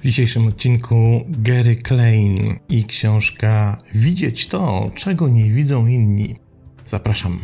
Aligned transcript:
W 0.00 0.02
dzisiejszym 0.02 0.46
odcinku 0.46 1.24
Gary 1.28 1.76
Klein 1.76 2.58
i 2.68 2.84
książka 2.84 3.78
Widzieć 3.94 4.46
to, 4.46 4.90
czego 4.94 5.28
nie 5.28 5.50
widzą 5.50 5.86
inni. 5.86 6.36
Zapraszam. 6.86 7.40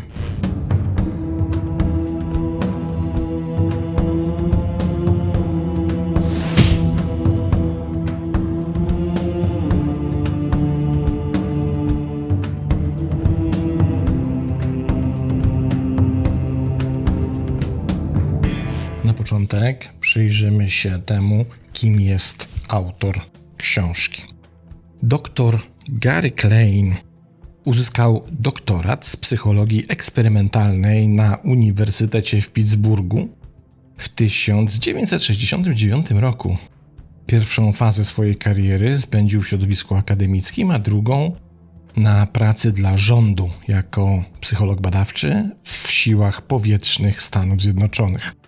Przyjrzymy 20.17 20.71
się 20.71 21.03
temu, 21.03 21.45
kim 21.73 22.01
jest 22.01 22.49
autor 22.69 23.21
książki. 23.57 24.23
Doktor 25.03 25.59
Gary 25.89 26.31
Klein 26.31 26.95
uzyskał 27.65 28.25
doktorat 28.33 29.07
z 29.07 29.17
psychologii 29.17 29.85
eksperymentalnej 29.89 31.09
na 31.09 31.37
Uniwersytecie 31.37 32.41
w 32.41 32.51
Pittsburghu 32.51 33.29
w 33.97 34.09
1969 34.09 36.11
roku. 36.11 36.57
Pierwszą 37.27 37.73
fazę 37.73 38.05
swojej 38.05 38.37
kariery 38.37 38.99
spędził 38.99 39.43
w 39.43 39.49
środowisku 39.49 39.95
akademickim, 39.95 40.71
a 40.71 40.79
drugą 40.79 41.37
na 41.97 42.27
pracy 42.27 42.73
dla 42.73 42.97
rządu 42.97 43.51
jako 43.69 44.25
psycholog 44.41 44.81
badawczy 44.81 45.51
w 45.63 45.91
siłach 45.91 46.43
powietrznych 46.43 47.23
Stanów 47.23 47.63
Zjednoczonych. 47.63 48.46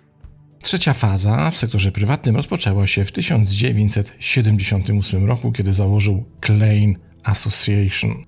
Trzecia 0.69 0.93
faza 0.93 1.51
w 1.51 1.57
sektorze 1.57 1.91
prywatnym 1.91 2.35
rozpoczęła 2.35 2.87
się 2.87 3.05
w 3.05 3.11
1978 3.11 5.25
roku, 5.25 5.51
kiedy 5.51 5.73
założył 5.73 6.23
Klein 6.39 6.97
Association, 7.23 8.23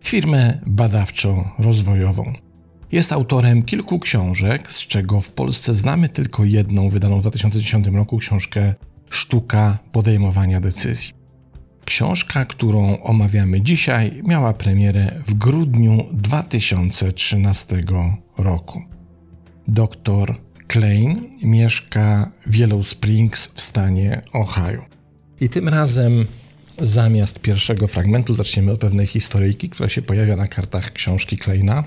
firmę 0.00 0.58
badawczo-rozwojową. 0.66 2.32
Jest 2.92 3.12
autorem 3.12 3.62
kilku 3.62 3.98
książek, 3.98 4.72
z 4.72 4.86
czego 4.86 5.20
w 5.20 5.30
Polsce 5.30 5.74
znamy 5.74 6.08
tylko 6.08 6.44
jedną, 6.44 6.88
wydaną 6.88 7.18
w 7.18 7.20
2010 7.20 7.86
roku 7.86 8.18
książkę 8.18 8.74
Sztuka 9.10 9.78
podejmowania 9.92 10.60
decyzji. 10.60 11.12
Książka, 11.84 12.44
którą 12.44 13.02
omawiamy 13.02 13.60
dzisiaj, 13.60 14.22
miała 14.24 14.52
premierę 14.52 15.22
w 15.26 15.34
grudniu 15.34 16.06
2013 16.12 17.84
roku. 18.38 18.82
Doktor 19.68 20.51
Klein 20.72 21.28
mieszka 21.42 22.32
w 22.46 22.56
Yellow 22.56 22.86
Springs 22.86 23.46
w 23.54 23.60
stanie 23.60 24.22
Ohio. 24.32 24.84
I 25.40 25.48
tym 25.48 25.68
razem 25.68 26.26
zamiast 26.78 27.40
pierwszego 27.40 27.88
fragmentu 27.88 28.34
zaczniemy 28.34 28.72
od 28.72 28.80
pewnej 28.80 29.06
historyjki, 29.06 29.68
która 29.68 29.88
się 29.88 30.02
pojawia 30.02 30.36
na 30.36 30.48
kartach 30.48 30.92
książki 30.92 31.38
Kleina 31.38 31.84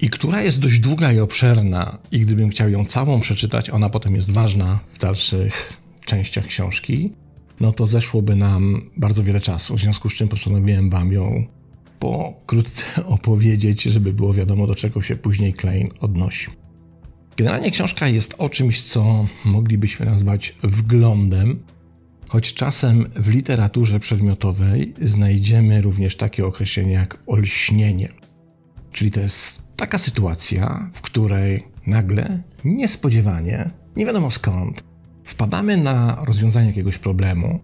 i 0.00 0.10
która 0.10 0.42
jest 0.42 0.60
dość 0.60 0.78
długa 0.78 1.12
i 1.12 1.20
obszerna 1.20 1.98
i 2.12 2.20
gdybym 2.20 2.50
chciał 2.50 2.70
ją 2.70 2.84
całą 2.84 3.20
przeczytać, 3.20 3.70
ona 3.70 3.88
potem 3.90 4.14
jest 4.14 4.32
ważna 4.32 4.80
w 4.94 4.98
dalszych 4.98 5.72
częściach 6.04 6.46
książki, 6.46 7.12
no 7.60 7.72
to 7.72 7.86
zeszłoby 7.86 8.36
nam 8.36 8.90
bardzo 8.96 9.24
wiele 9.24 9.40
czasu, 9.40 9.76
w 9.76 9.80
związku 9.80 10.10
z 10.10 10.14
czym 10.14 10.28
postanowiłem 10.28 10.90
wam 10.90 11.12
ją 11.12 11.46
pokrótce 11.98 12.84
opowiedzieć, 13.06 13.82
żeby 13.82 14.12
było 14.12 14.32
wiadomo, 14.32 14.66
do 14.66 14.74
czego 14.74 15.02
się 15.02 15.16
później 15.16 15.52
Klein 15.52 15.90
odnosi. 16.00 16.63
Generalnie 17.36 17.70
książka 17.70 18.08
jest 18.08 18.34
o 18.38 18.48
czymś, 18.48 18.82
co 18.82 19.26
moglibyśmy 19.44 20.06
nazwać 20.06 20.56
wglądem, 20.62 21.62
choć 22.28 22.54
czasem 22.54 23.10
w 23.16 23.30
literaturze 23.30 24.00
przedmiotowej 24.00 24.94
znajdziemy 25.02 25.82
również 25.82 26.16
takie 26.16 26.46
określenie 26.46 26.92
jak 26.92 27.22
olśnienie. 27.26 28.08
Czyli 28.92 29.10
to 29.10 29.20
jest 29.20 29.62
taka 29.76 29.98
sytuacja, 29.98 30.88
w 30.92 31.00
której 31.00 31.64
nagle, 31.86 32.42
niespodziewanie, 32.64 33.70
nie 33.96 34.06
wiadomo 34.06 34.30
skąd, 34.30 34.84
wpadamy 35.24 35.76
na 35.76 36.24
rozwiązanie 36.24 36.66
jakiegoś 36.66 36.98
problemu, 36.98 37.60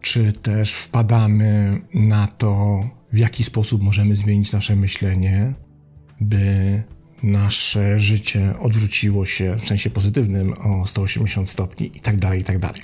czy 0.00 0.32
też 0.32 0.74
wpadamy 0.74 1.80
na 1.94 2.26
to, 2.26 2.80
w 3.12 3.18
jaki 3.18 3.44
sposób 3.44 3.82
możemy 3.82 4.16
zmienić 4.16 4.52
nasze 4.52 4.76
myślenie, 4.76 5.54
by 6.20 6.82
nasze 7.24 8.00
życie 8.00 8.54
odwróciło 8.60 9.26
się 9.26 9.56
w 9.56 9.68
sensie 9.68 9.90
pozytywnym 9.90 10.52
o 10.52 10.86
180 10.86 11.50
stopni 11.50 11.90
i 11.96 12.00
tak 12.00 12.16
dalej, 12.16 12.40
i 12.40 12.44
tak 12.44 12.58
dalej. 12.58 12.82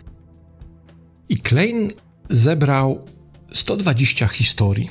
I 1.29 1.39
Klein 1.39 1.93
zebrał 2.29 3.05
120 3.53 4.29
historii 4.29 4.91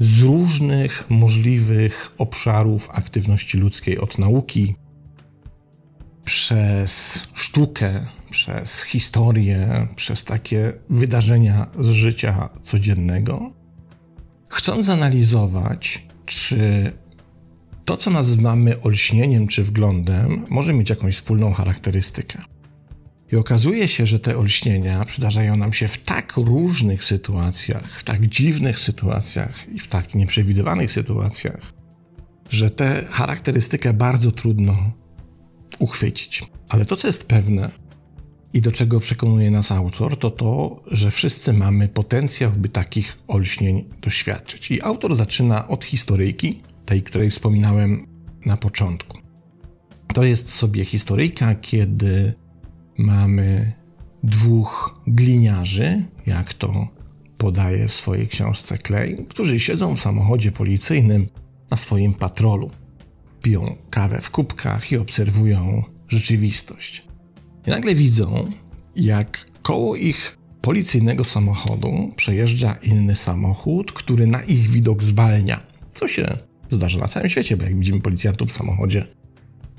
z 0.00 0.22
różnych 0.22 1.10
możliwych 1.10 2.14
obszarów 2.18 2.90
aktywności 2.90 3.58
ludzkiej, 3.58 3.98
od 3.98 4.18
nauki, 4.18 4.74
przez 6.24 7.22
sztukę, 7.34 8.06
przez 8.30 8.82
historię, 8.82 9.88
przez 9.96 10.24
takie 10.24 10.72
wydarzenia 10.90 11.66
z 11.80 11.90
życia 11.90 12.48
codziennego, 12.62 13.52
chcąc 14.48 14.84
zanalizować, 14.84 16.06
czy 16.26 16.92
to, 17.88 17.96
co 17.96 18.10
nazywamy 18.10 18.82
olśnieniem 18.82 19.46
czy 19.46 19.64
wglądem, 19.64 20.44
może 20.48 20.72
mieć 20.72 20.90
jakąś 20.90 21.14
wspólną 21.14 21.52
charakterystykę. 21.52 22.42
I 23.32 23.36
okazuje 23.36 23.88
się, 23.88 24.06
że 24.06 24.18
te 24.18 24.38
olśnienia 24.38 25.04
przydarzają 25.04 25.56
nam 25.56 25.72
się 25.72 25.88
w 25.88 25.98
tak 25.98 26.36
różnych 26.36 27.04
sytuacjach, 27.04 27.98
w 27.98 28.04
tak 28.04 28.26
dziwnych 28.26 28.80
sytuacjach 28.80 29.68
i 29.74 29.78
w 29.78 29.86
tak 29.86 30.14
nieprzewidywanych 30.14 30.92
sytuacjach, 30.92 31.72
że 32.50 32.70
tę 32.70 33.06
charakterystykę 33.10 33.92
bardzo 33.92 34.32
trudno 34.32 34.92
uchwycić. 35.78 36.44
Ale 36.68 36.84
to, 36.84 36.96
co 36.96 37.06
jest 37.06 37.26
pewne 37.26 37.70
i 38.52 38.60
do 38.60 38.72
czego 38.72 39.00
przekonuje 39.00 39.50
nas 39.50 39.72
autor, 39.72 40.18
to 40.18 40.30
to, 40.30 40.82
że 40.86 41.10
wszyscy 41.10 41.52
mamy 41.52 41.88
potencjał, 41.88 42.52
by 42.52 42.68
takich 42.68 43.18
olśnień 43.26 43.84
doświadczyć. 44.00 44.70
I 44.70 44.82
autor 44.82 45.14
zaczyna 45.14 45.68
od 45.68 45.84
historyjki, 45.84 46.60
tej, 46.88 47.02
której 47.02 47.30
wspominałem 47.30 48.06
na 48.46 48.56
początku. 48.56 49.18
To 50.14 50.24
jest 50.24 50.54
sobie 50.54 50.84
historyjka, 50.84 51.54
kiedy 51.54 52.34
mamy 52.98 53.72
dwóch 54.22 55.00
gliniarzy, 55.06 56.04
jak 56.26 56.54
to 56.54 56.88
podaje 57.38 57.88
w 57.88 57.94
swojej 57.94 58.28
książce 58.28 58.78
Clay, 58.78 59.26
którzy 59.28 59.60
siedzą 59.60 59.96
w 59.96 60.00
samochodzie 60.00 60.52
policyjnym 60.52 61.26
na 61.70 61.76
swoim 61.76 62.14
patrolu. 62.14 62.70
Piją 63.42 63.76
kawę 63.90 64.20
w 64.20 64.30
kubkach 64.30 64.92
i 64.92 64.96
obserwują 64.96 65.82
rzeczywistość. 66.08 67.04
I 67.66 67.70
nagle 67.70 67.94
widzą, 67.94 68.50
jak 68.96 69.46
koło 69.62 69.96
ich 69.96 70.38
policyjnego 70.60 71.24
samochodu 71.24 72.12
przejeżdża 72.16 72.76
inny 72.82 73.14
samochód, 73.14 73.92
który 73.92 74.26
na 74.26 74.42
ich 74.42 74.70
widok 74.70 75.02
zwalnia. 75.02 75.60
Co 75.94 76.08
się 76.08 76.47
zdarza 76.70 76.98
na 76.98 77.08
całym 77.08 77.28
świecie, 77.28 77.56
bo 77.56 77.64
jak 77.64 77.78
widzimy 77.78 78.00
policjantów 78.00 78.48
w 78.48 78.52
samochodzie, 78.52 79.06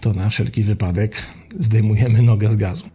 to 0.02 0.14
na 0.14 0.30
wszelki 0.30 0.64
wypadek 0.64 1.26
zdejmujemy 1.60 2.22
nogę 2.22 2.50
z 2.50 2.56
gazu. 2.56 2.86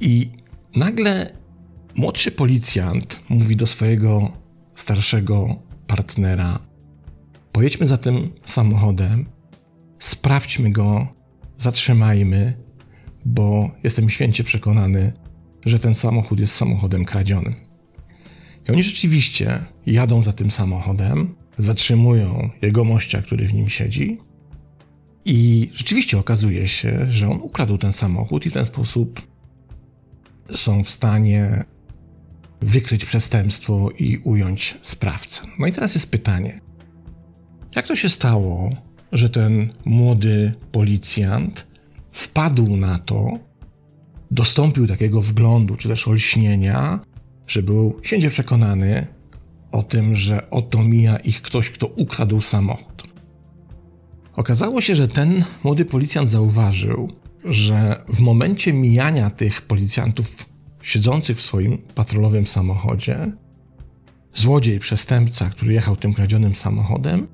I 0.00 0.30
nagle 0.76 1.32
młodszy 1.94 2.30
policjant 2.30 3.20
mówi 3.28 3.56
do 3.56 3.66
swojego 3.66 4.32
starszego 4.74 5.62
partnera: 5.86 6.58
Pojedźmy 7.52 7.86
za 7.86 7.98
tym 7.98 8.30
samochodem, 8.46 9.26
sprawdźmy 9.98 10.70
go, 10.70 11.08
zatrzymajmy, 11.58 12.54
bo 13.24 13.70
jestem 13.82 14.10
święcie 14.10 14.44
przekonany, 14.44 15.12
że 15.64 15.78
ten 15.78 15.94
samochód 15.94 16.40
jest 16.40 16.54
samochodem 16.54 17.04
kradzionym. 17.04 17.54
I 18.68 18.72
oni 18.72 18.82
rzeczywiście 18.82 19.64
jadą 19.86 20.22
za 20.22 20.32
tym 20.32 20.50
samochodem, 20.50 21.34
zatrzymują 21.58 22.50
jegomościa, 22.62 23.22
który 23.22 23.48
w 23.48 23.54
nim 23.54 23.68
siedzi, 23.68 24.18
i 25.24 25.70
rzeczywiście 25.74 26.18
okazuje 26.18 26.68
się, 26.68 27.06
że 27.10 27.30
on 27.30 27.40
ukradł 27.40 27.78
ten 27.78 27.92
samochód 27.92 28.46
i 28.46 28.50
w 28.50 28.52
ten 28.52 28.66
sposób 28.66 29.22
są 30.50 30.84
w 30.84 30.90
stanie 30.90 31.64
wykryć 32.60 33.04
przestępstwo 33.04 33.90
i 33.98 34.16
ująć 34.16 34.78
sprawcę. 34.80 35.42
No 35.58 35.66
i 35.66 35.72
teraz 35.72 35.94
jest 35.94 36.10
pytanie: 36.10 36.58
jak 37.76 37.86
to 37.86 37.96
się 37.96 38.08
stało, 38.08 38.76
że 39.12 39.30
ten 39.30 39.72
młody 39.84 40.52
policjant 40.72 41.66
wpadł 42.10 42.76
na 42.76 42.98
to, 42.98 43.38
dostąpił 44.30 44.86
takiego 44.86 45.22
wglądu 45.22 45.76
czy 45.76 45.88
też 45.88 46.08
olśnienia, 46.08 47.00
że 47.46 47.62
był 47.62 48.00
święcie 48.02 48.30
przekonany 48.30 49.06
o 49.76 49.82
tym, 49.82 50.14
że 50.14 50.50
oto 50.50 50.82
mija 50.82 51.16
ich 51.16 51.42
ktoś, 51.42 51.70
kto 51.70 51.86
ukradł 51.86 52.40
samochód. 52.40 53.02
Okazało 54.36 54.80
się, 54.80 54.96
że 54.96 55.08
ten 55.08 55.44
młody 55.64 55.84
policjant 55.84 56.30
zauważył, 56.30 57.12
że 57.44 58.04
w 58.08 58.20
momencie 58.20 58.72
mijania 58.72 59.30
tych 59.30 59.62
policjantów 59.62 60.46
siedzących 60.82 61.36
w 61.36 61.42
swoim 61.42 61.78
patrolowym 61.78 62.46
samochodzie, 62.46 63.32
złodziej, 64.34 64.78
przestępca, 64.78 65.50
który 65.50 65.72
jechał 65.72 65.96
tym 65.96 66.14
kradzionym 66.14 66.54
samochodem, 66.54 67.26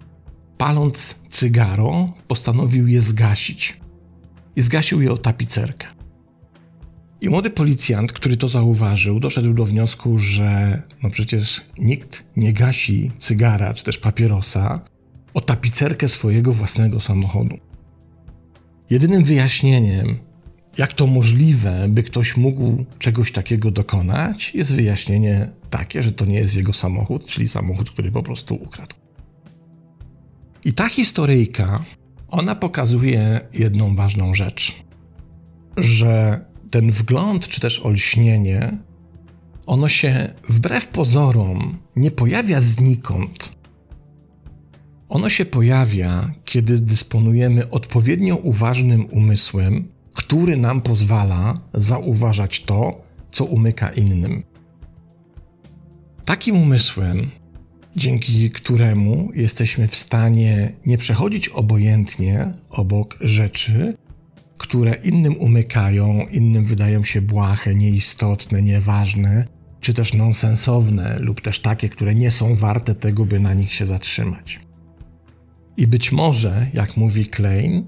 paląc 0.58 1.22
cygaro, 1.30 2.12
postanowił 2.28 2.88
je 2.88 3.00
zgasić. 3.00 3.80
I 4.56 4.62
zgasił 4.62 5.02
je 5.02 5.12
o 5.12 5.18
tapicerkę. 5.18 5.86
I 7.22 7.30
młody 7.30 7.50
policjant, 7.50 8.12
który 8.12 8.36
to 8.36 8.48
zauważył, 8.48 9.20
doszedł 9.20 9.54
do 9.54 9.64
wniosku, 9.64 10.18
że 10.18 10.82
no 11.02 11.10
przecież 11.10 11.60
nikt 11.78 12.24
nie 12.36 12.52
gasi 12.52 13.10
cygara 13.18 13.74
czy 13.74 13.84
też 13.84 13.98
papierosa 13.98 14.80
o 15.34 15.40
tapicerkę 15.40 16.08
swojego 16.08 16.52
własnego 16.52 17.00
samochodu. 17.00 17.58
Jedynym 18.90 19.24
wyjaśnieniem, 19.24 20.18
jak 20.78 20.92
to 20.92 21.06
możliwe, 21.06 21.88
by 21.88 22.02
ktoś 22.02 22.36
mógł 22.36 22.84
czegoś 22.98 23.32
takiego 23.32 23.70
dokonać, 23.70 24.54
jest 24.54 24.74
wyjaśnienie 24.74 25.50
takie, 25.70 26.02
że 26.02 26.12
to 26.12 26.24
nie 26.24 26.38
jest 26.38 26.56
jego 26.56 26.72
samochód, 26.72 27.26
czyli 27.26 27.48
samochód, 27.48 27.90
który 27.90 28.12
po 28.12 28.22
prostu 28.22 28.54
ukradł. 28.54 28.94
I 30.64 30.72
ta 30.72 30.88
historyjka, 30.88 31.84
ona 32.28 32.54
pokazuje 32.54 33.40
jedną 33.52 33.96
ważną 33.96 34.34
rzecz, 34.34 34.84
że 35.76 36.44
ten 36.72 36.90
wgląd 36.90 37.48
czy 37.48 37.60
też 37.60 37.80
olśnienie, 37.80 38.78
ono 39.66 39.88
się 39.88 40.34
wbrew 40.48 40.88
pozorom 40.88 41.78
nie 41.96 42.10
pojawia 42.10 42.60
znikąd. 42.60 43.52
Ono 45.08 45.28
się 45.28 45.44
pojawia, 45.44 46.34
kiedy 46.44 46.78
dysponujemy 46.78 47.70
odpowiednio 47.70 48.36
uważnym 48.36 49.06
umysłem, 49.06 49.88
który 50.14 50.56
nam 50.56 50.82
pozwala 50.82 51.60
zauważać 51.74 52.60
to, 52.60 53.02
co 53.32 53.44
umyka 53.44 53.88
innym. 53.88 54.42
Takim 56.24 56.56
umysłem, 56.56 57.30
dzięki 57.96 58.50
któremu 58.50 59.30
jesteśmy 59.34 59.88
w 59.88 59.96
stanie 59.96 60.72
nie 60.86 60.98
przechodzić 60.98 61.48
obojętnie 61.48 62.52
obok 62.70 63.16
rzeczy, 63.20 63.96
które 64.72 64.94
innym 64.94 65.36
umykają, 65.36 66.26
innym 66.30 66.66
wydają 66.66 67.04
się 67.04 67.22
błahe, 67.22 67.74
nieistotne, 67.74 68.62
nieważne, 68.62 69.44
czy 69.80 69.94
też 69.94 70.14
nonsensowne, 70.14 71.18
lub 71.18 71.40
też 71.40 71.60
takie, 71.60 71.88
które 71.88 72.14
nie 72.14 72.30
są 72.30 72.54
warte 72.54 72.94
tego, 72.94 73.26
by 73.26 73.40
na 73.40 73.54
nich 73.54 73.72
się 73.72 73.86
zatrzymać. 73.86 74.60
I 75.76 75.86
być 75.86 76.12
może, 76.12 76.70
jak 76.74 76.96
mówi 76.96 77.26
Klein, 77.26 77.86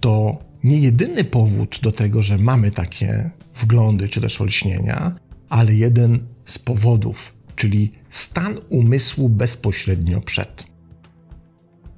to 0.00 0.38
nie 0.64 0.78
jedyny 0.78 1.24
powód 1.24 1.80
do 1.82 1.92
tego, 1.92 2.22
że 2.22 2.38
mamy 2.38 2.70
takie 2.70 3.30
wglądy 3.54 4.08
czy 4.08 4.20
też 4.20 4.40
olśnienia, 4.40 5.16
ale 5.48 5.74
jeden 5.74 6.26
z 6.44 6.58
powodów, 6.58 7.36
czyli 7.56 7.90
stan 8.10 8.56
umysłu 8.68 9.28
bezpośrednio 9.28 10.20
przed. 10.20 10.69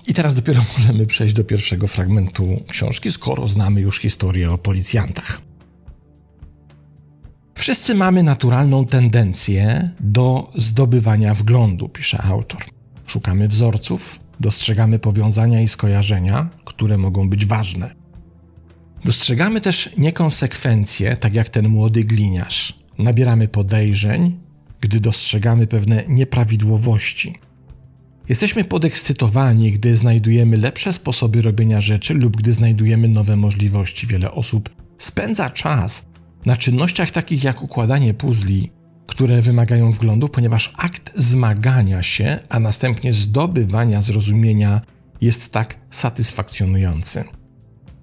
I 0.07 0.15
teraz 0.15 0.35
dopiero 0.35 0.65
możemy 0.79 1.07
przejść 1.07 1.35
do 1.35 1.45
pierwszego 1.45 1.89
fragmentu 1.89 2.63
książki, 2.69 3.13
skoro 3.13 3.49
znamy 3.49 3.81
już 3.81 3.99
historię 3.99 4.51
o 4.51 4.59
policjantach. 4.59 5.41
Wszyscy 7.55 7.95
mamy 7.95 8.23
naturalną 8.23 8.87
tendencję 8.87 9.91
do 10.01 10.51
zdobywania 10.55 11.35
wglądu, 11.35 11.89
pisze 11.89 12.23
autor. 12.23 12.61
Szukamy 13.07 13.49
wzorców, 13.49 14.21
dostrzegamy 14.41 14.99
powiązania 14.99 15.61
i 15.61 15.69
skojarzenia, 15.69 16.49
które 16.65 16.99
mogą 16.99 17.29
być 17.29 17.47
ważne. 17.47 17.95
Dostrzegamy 19.05 19.61
też 19.61 19.91
niekonsekwencje, 19.99 21.17
tak 21.17 21.35
jak 21.35 21.49
ten 21.49 21.69
młody 21.69 22.05
gliniarz. 22.05 22.79
Nabieramy 22.99 23.49
podejrzeń, 23.49 24.41
gdy 24.81 25.01
dostrzegamy 25.01 25.67
pewne 25.67 26.05
nieprawidłowości. 26.09 27.35
Jesteśmy 28.33 28.65
podekscytowani, 28.65 29.73
gdy 29.73 29.97
znajdujemy 29.97 30.57
lepsze 30.57 30.93
sposoby 30.93 31.43
robienia 31.43 31.81
rzeczy 31.81 32.15
lub 32.15 32.37
gdy 32.37 32.53
znajdujemy 32.53 33.09
nowe 33.09 33.37
możliwości. 33.37 34.07
Wiele 34.07 34.33
osób 34.33 34.71
spędza 34.99 35.51
czas 35.51 36.07
na 36.47 36.57
czynnościach 36.57 37.11
takich 37.11 37.45
jak 37.45 37.63
układanie 37.63 38.15
puzli, 38.15 38.71
które 39.07 39.43
wymagają 39.43 39.93
wglądu, 39.93 40.29
ponieważ 40.29 40.73
akt 40.77 41.13
zmagania 41.15 42.03
się, 42.03 42.39
a 42.49 42.61
następnie 42.61 43.15
zdobywania 43.15 44.03
zrozumienia 44.03 44.81
jest 45.21 45.53
tak 45.53 45.79
satysfakcjonujący. 45.91 47.25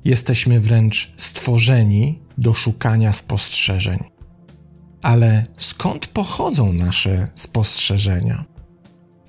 Jesteśmy 0.06 0.60
wręcz 0.60 1.14
stworzeni 1.18 2.20
do 2.38 2.54
szukania 2.54 3.14
spostrzeżeń. 3.14 4.00
Ale 5.02 5.44
skąd 5.58 6.08
pochodzą 6.08 6.74
nasze 6.74 7.28
spostrzeżenia? 7.36 8.59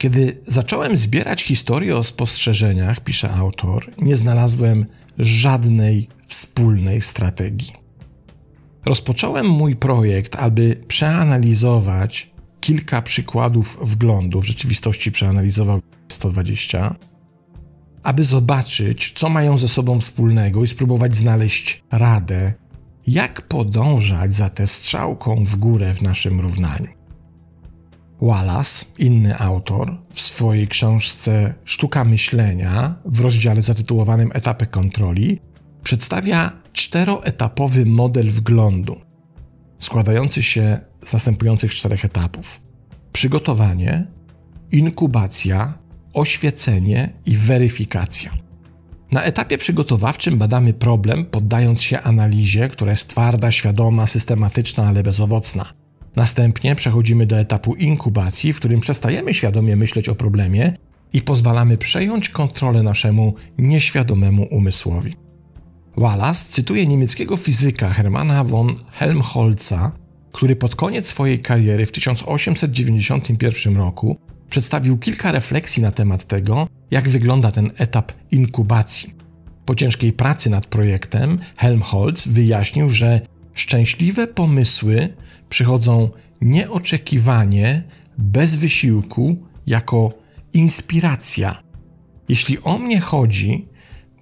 Kiedy 0.01 0.41
zacząłem 0.47 0.97
zbierać 0.97 1.43
historię 1.43 1.97
o 1.97 2.05
spostrzeżeniach, 2.05 3.01
pisze 3.01 3.31
autor, 3.31 3.91
nie 4.03 4.17
znalazłem 4.17 4.87
żadnej 5.19 6.09
wspólnej 6.29 7.01
strategii. 7.01 7.73
Rozpocząłem 8.85 9.47
mój 9.47 9.77
projekt, 9.77 10.37
aby 10.37 10.85
przeanalizować 10.89 12.31
kilka 12.61 13.03
przykładów 13.03 13.79
wglądu, 13.83 14.41
w 14.41 14.45
rzeczywistości 14.45 15.13
przeanalizował 15.13 15.81
120, 16.09 16.95
aby 18.03 18.25
zobaczyć, 18.25 19.13
co 19.17 19.29
mają 19.29 19.59
ze 19.59 19.69
sobą 19.69 20.01
wspólnego 20.01 20.65
i 20.65 20.69
spróbować 20.69 21.17
znaleźć 21.17 21.85
radę, 21.91 22.53
jak 23.07 23.43
podążać 23.43 24.35
za 24.35 24.51
tę 24.51 24.67
strzałką 24.67 25.45
w 25.45 25.57
górę 25.57 25.95
w 25.95 26.03
naszym 26.03 26.41
równaniu. 26.41 27.00
Wallace, 28.23 28.87
inny 28.99 29.39
autor, 29.39 29.97
w 30.15 30.21
swojej 30.21 30.69
książce 30.69 31.55
Sztuka 31.65 32.05
myślenia 32.05 32.95
w 33.05 33.21
rozdziale 33.21 33.63
zatytułowanym 33.63 34.31
Etapy 34.35 34.67
kontroli 34.67 35.41
przedstawia 35.83 36.53
czteroetapowy 36.73 37.87
model 37.87 38.31
wglądu, 38.31 39.01
składający 39.79 40.43
się 40.43 40.79
z 41.05 41.13
następujących 41.13 41.75
czterech 41.75 42.05
etapów: 42.05 42.61
przygotowanie, 43.13 44.07
inkubacja, 44.73 45.79
oświecenie 46.13 47.13
i 47.27 47.37
weryfikacja. 47.37 48.31
Na 49.13 49.23
etapie 49.23 49.59
przygotowawczym 49.59 50.39
badamy 50.39 50.73
problem, 50.73 51.25
poddając 51.25 51.83
się 51.83 52.01
analizie, 52.01 52.69
która 52.69 52.91
jest 52.91 53.09
twarda, 53.09 53.51
świadoma, 53.51 54.07
systematyczna, 54.07 54.85
ale 54.87 55.03
bezowocna. 55.03 55.80
Następnie 56.17 56.75
przechodzimy 56.77 57.27
do 57.27 57.39
etapu 57.39 57.75
inkubacji, 57.75 58.53
w 58.53 58.57
którym 58.57 58.81
przestajemy 58.81 59.35
świadomie 59.35 59.77
myśleć 59.77 60.09
o 60.09 60.15
problemie 60.15 60.73
i 61.13 61.23
pozwalamy 61.23 61.79
przejąć 61.79 62.29
kontrolę 62.29 62.83
naszemu 62.83 63.35
nieświadomemu 63.59 64.47
umysłowi. 64.51 65.17
Wallace 65.97 66.45
cytuje 66.49 66.87
niemieckiego 66.87 67.37
fizyka 67.37 67.91
Hermana 67.91 68.45
von 68.45 68.75
Helmholtza, 68.93 69.93
który 70.33 70.57
pod 70.57 70.77
koniec 70.77 71.07
swojej 71.07 71.39
kariery 71.39 71.87
w 71.87 71.93
1891 71.93 73.77
roku 73.77 74.17
przedstawił 74.51 74.99
kilka 74.99 75.33
refleksji 75.33 75.83
na 75.83 75.93
temat 75.93 76.25
tego, 76.25 76.69
jak 76.91 77.09
wygląda 77.09 77.51
ten 77.51 77.71
etap 77.77 78.13
inkubacji. 78.31 79.15
Po 79.65 79.75
ciężkiej 79.75 80.13
pracy 80.13 80.51
nad 80.51 80.67
projektem, 80.67 81.39
Helmholtz 81.59 82.29
wyjaśnił, 82.29 82.91
że 82.91 83.21
szczęśliwe 83.55 84.27
pomysły 84.27 85.09
przychodzą 85.51 86.11
nieoczekiwanie, 86.41 87.83
bez 88.19 88.57
wysiłku, 88.57 89.37
jako 89.67 90.13
inspiracja. 90.53 91.63
Jeśli 92.29 92.59
o 92.63 92.79
mnie 92.79 93.01
chodzi, 93.01 93.69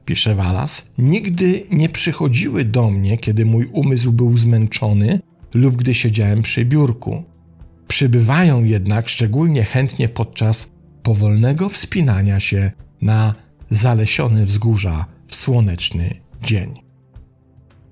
pisze 0.05 0.35
Wallace, 0.35 0.83
nigdy 0.99 1.67
nie 1.71 1.89
przychodziły 1.89 2.65
do 2.65 2.91
mnie, 2.91 3.19
kiedy 3.19 3.45
mój 3.45 3.67
umysł 3.73 4.13
był 4.13 4.37
zmęczony 4.37 5.21
lub 5.55 5.77
gdy 5.77 5.95
siedziałem 5.95 6.43
przy 6.43 6.65
biurku. 6.65 7.25
Przybywają 7.89 8.65
jednak 8.65 9.09
szczególnie 9.09 9.65
chętnie 9.65 10.09
podczas 10.09 10.71
powolnego 11.03 11.69
wspinania 11.69 12.41
się 12.41 12.73
na 13.03 13.35
zalesione 13.71 14.45
wzgórza 14.45 15.07
w 15.27 15.37
słoneczny 15.37 16.21
dzień. 16.43 16.88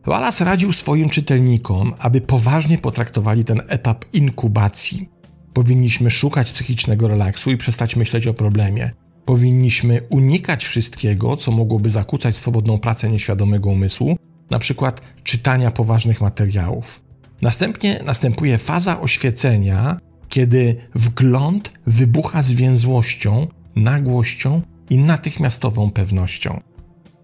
Wallace 0.06 0.44
radził 0.44 0.72
swoim 0.72 1.08
czytelnikom, 1.08 1.94
aby 1.98 2.20
poważnie 2.20 2.78
potraktowali 2.78 3.44
ten 3.44 3.62
etap 3.68 4.04
inkubacji. 4.12 5.08
Powinniśmy 5.52 6.10
szukać 6.10 6.52
psychicznego 6.52 7.08
relaksu 7.08 7.50
i 7.50 7.56
przestać 7.56 7.96
myśleć 7.96 8.26
o 8.26 8.34
problemie. 8.34 8.90
Powinniśmy 9.24 10.00
unikać 10.08 10.64
wszystkiego, 10.64 11.36
co 11.36 11.52
mogłoby 11.52 11.90
zakłócać 11.90 12.36
swobodną 12.36 12.78
pracę 12.78 13.08
nieświadomego 13.08 13.70
umysłu, 13.70 14.16
przykład 14.58 15.00
czytania 15.22 15.70
poważnych 15.70 16.20
materiałów. 16.20 17.04
Następnie 17.42 18.00
następuje 18.06 18.58
faza 18.58 19.00
oświecenia, 19.00 19.96
kiedy 20.28 20.76
wgląd 20.94 21.72
wybucha 21.86 22.42
zwięzłością, 22.42 23.46
nagłością 23.76 24.62
i 24.90 24.98
natychmiastową 24.98 25.90
pewnością. 25.90 26.60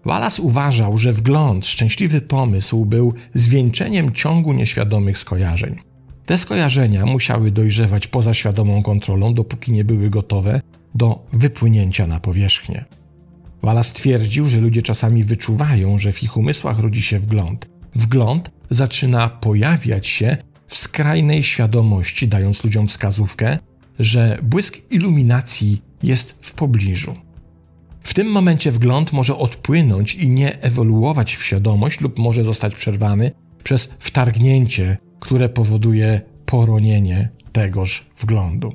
Wallace 0.05 0.41
uważał, 0.41 0.97
że 0.97 1.13
wgląd, 1.13 1.67
szczęśliwy 1.67 2.21
pomysł 2.21 2.85
był 2.85 3.13
zwieńczeniem 3.33 4.11
ciągu 4.11 4.53
nieświadomych 4.53 5.17
skojarzeń. 5.17 5.75
Te 6.25 6.37
skojarzenia 6.37 7.05
musiały 7.05 7.51
dojrzewać 7.51 8.07
poza 8.07 8.33
świadomą 8.33 8.83
kontrolą, 8.83 9.33
dopóki 9.33 9.71
nie 9.71 9.83
były 9.83 10.09
gotowe 10.09 10.61
do 10.95 11.25
wypłynięcia 11.33 12.07
na 12.07 12.19
powierzchnię. 12.19 12.85
Wallace 13.61 13.93
twierdził, 13.93 14.49
że 14.49 14.61
ludzie 14.61 14.81
czasami 14.81 15.23
wyczuwają, 15.23 15.97
że 15.97 16.11
w 16.11 16.23
ich 16.23 16.37
umysłach 16.37 16.79
rodzi 16.79 17.01
się 17.01 17.19
wgląd. 17.19 17.69
Wgląd 17.95 18.51
zaczyna 18.69 19.29
pojawiać 19.29 20.07
się 20.07 20.37
w 20.67 20.77
skrajnej 20.77 21.43
świadomości, 21.43 22.27
dając 22.27 22.63
ludziom 22.63 22.87
wskazówkę, 22.87 23.57
że 23.99 24.39
błysk 24.43 24.91
iluminacji 24.91 25.81
jest 26.03 26.35
w 26.41 26.53
pobliżu. 26.53 27.15
W 28.13 28.15
tym 28.15 28.27
momencie 28.27 28.71
wgląd 28.71 29.13
może 29.13 29.37
odpłynąć 29.37 30.15
i 30.15 30.29
nie 30.29 30.61
ewoluować 30.61 31.35
w 31.35 31.43
świadomość, 31.43 32.01
lub 32.01 32.19
może 32.19 32.43
zostać 32.43 32.75
przerwany 32.75 33.31
przez 33.63 33.89
wtargnięcie, 33.99 34.97
które 35.19 35.49
powoduje 35.49 36.21
poronienie 36.45 37.29
tegoż 37.51 38.09
wglądu. 38.19 38.73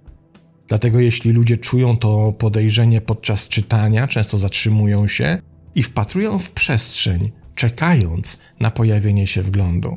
Dlatego 0.68 1.00
jeśli 1.00 1.32
ludzie 1.32 1.56
czują 1.56 1.96
to 1.96 2.32
podejrzenie 2.32 3.00
podczas 3.00 3.48
czytania, 3.48 4.08
często 4.08 4.38
zatrzymują 4.38 5.08
się 5.08 5.38
i 5.74 5.82
wpatrują 5.82 6.38
w 6.38 6.50
przestrzeń, 6.50 7.32
czekając 7.54 8.38
na 8.60 8.70
pojawienie 8.70 9.26
się 9.26 9.42
wglądu. 9.42 9.96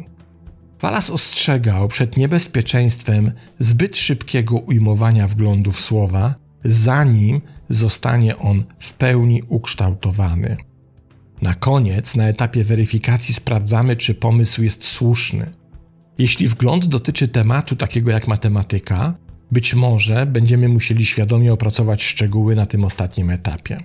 Walas 0.81 1.10
ostrzegał 1.10 1.88
przed 1.88 2.17
niebezpieczeństwem 2.17 3.31
zbyt 3.60 3.98
szybkiego 3.98 4.57
ujmowania 4.57 5.27
wglądów 5.27 5.79
słowa, 5.79 6.36
zanim 6.65 7.41
zostanie 7.73 8.37
on 8.37 8.63
w 8.79 8.93
pełni 8.93 9.41
ukształtowany. 9.47 10.57
Na 11.41 11.53
koniec, 11.53 12.15
na 12.15 12.27
etapie 12.27 12.63
weryfikacji, 12.63 13.33
sprawdzamy, 13.33 13.95
czy 13.95 14.13
pomysł 14.13 14.63
jest 14.63 14.85
słuszny. 14.85 15.51
Jeśli 16.17 16.47
wgląd 16.47 16.85
dotyczy 16.85 17.27
tematu 17.27 17.75
takiego 17.75 18.11
jak 18.11 18.27
matematyka, 18.27 19.15
być 19.51 19.73
może 19.73 20.25
będziemy 20.25 20.69
musieli 20.69 21.05
świadomie 21.05 21.53
opracować 21.53 22.03
szczegóły 22.03 22.55
na 22.55 22.65
tym 22.65 22.83
ostatnim 22.83 23.29
etapie. 23.29 23.77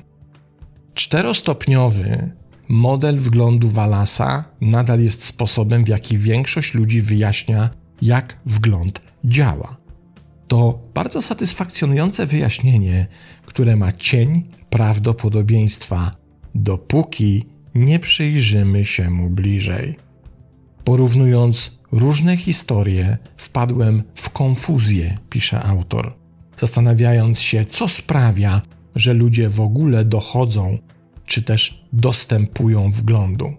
Czterostopniowy 0.94 2.30
model 2.68 3.18
wglądu 3.18 3.68
Wallasa 3.68 4.44
nadal 4.60 5.00
jest 5.00 5.24
sposobem, 5.24 5.84
w 5.84 5.88
jaki 5.88 6.18
większość 6.18 6.74
ludzi 6.74 7.02
wyjaśnia, 7.02 7.70
jak 8.02 8.38
wgląd 8.46 9.02
działa. 9.24 9.85
To 10.48 10.78
bardzo 10.94 11.22
satysfakcjonujące 11.22 12.26
wyjaśnienie, 12.26 13.06
które 13.46 13.76
ma 13.76 13.92
cień 13.92 14.48
prawdopodobieństwa, 14.70 16.16
dopóki 16.54 17.46
nie 17.74 17.98
przyjrzymy 17.98 18.84
się 18.84 19.10
mu 19.10 19.30
bliżej. 19.30 19.96
Porównując 20.84 21.78
różne 21.92 22.36
historie, 22.36 23.18
wpadłem 23.36 24.02
w 24.14 24.30
konfuzję, 24.30 25.18
pisze 25.30 25.62
autor, 25.62 26.14
zastanawiając 26.56 27.40
się, 27.40 27.64
co 27.64 27.88
sprawia, 27.88 28.62
że 28.94 29.14
ludzie 29.14 29.48
w 29.48 29.60
ogóle 29.60 30.04
dochodzą 30.04 30.78
czy 31.26 31.42
też 31.42 31.84
dostępują 31.92 32.90
wglądu. 32.90 33.54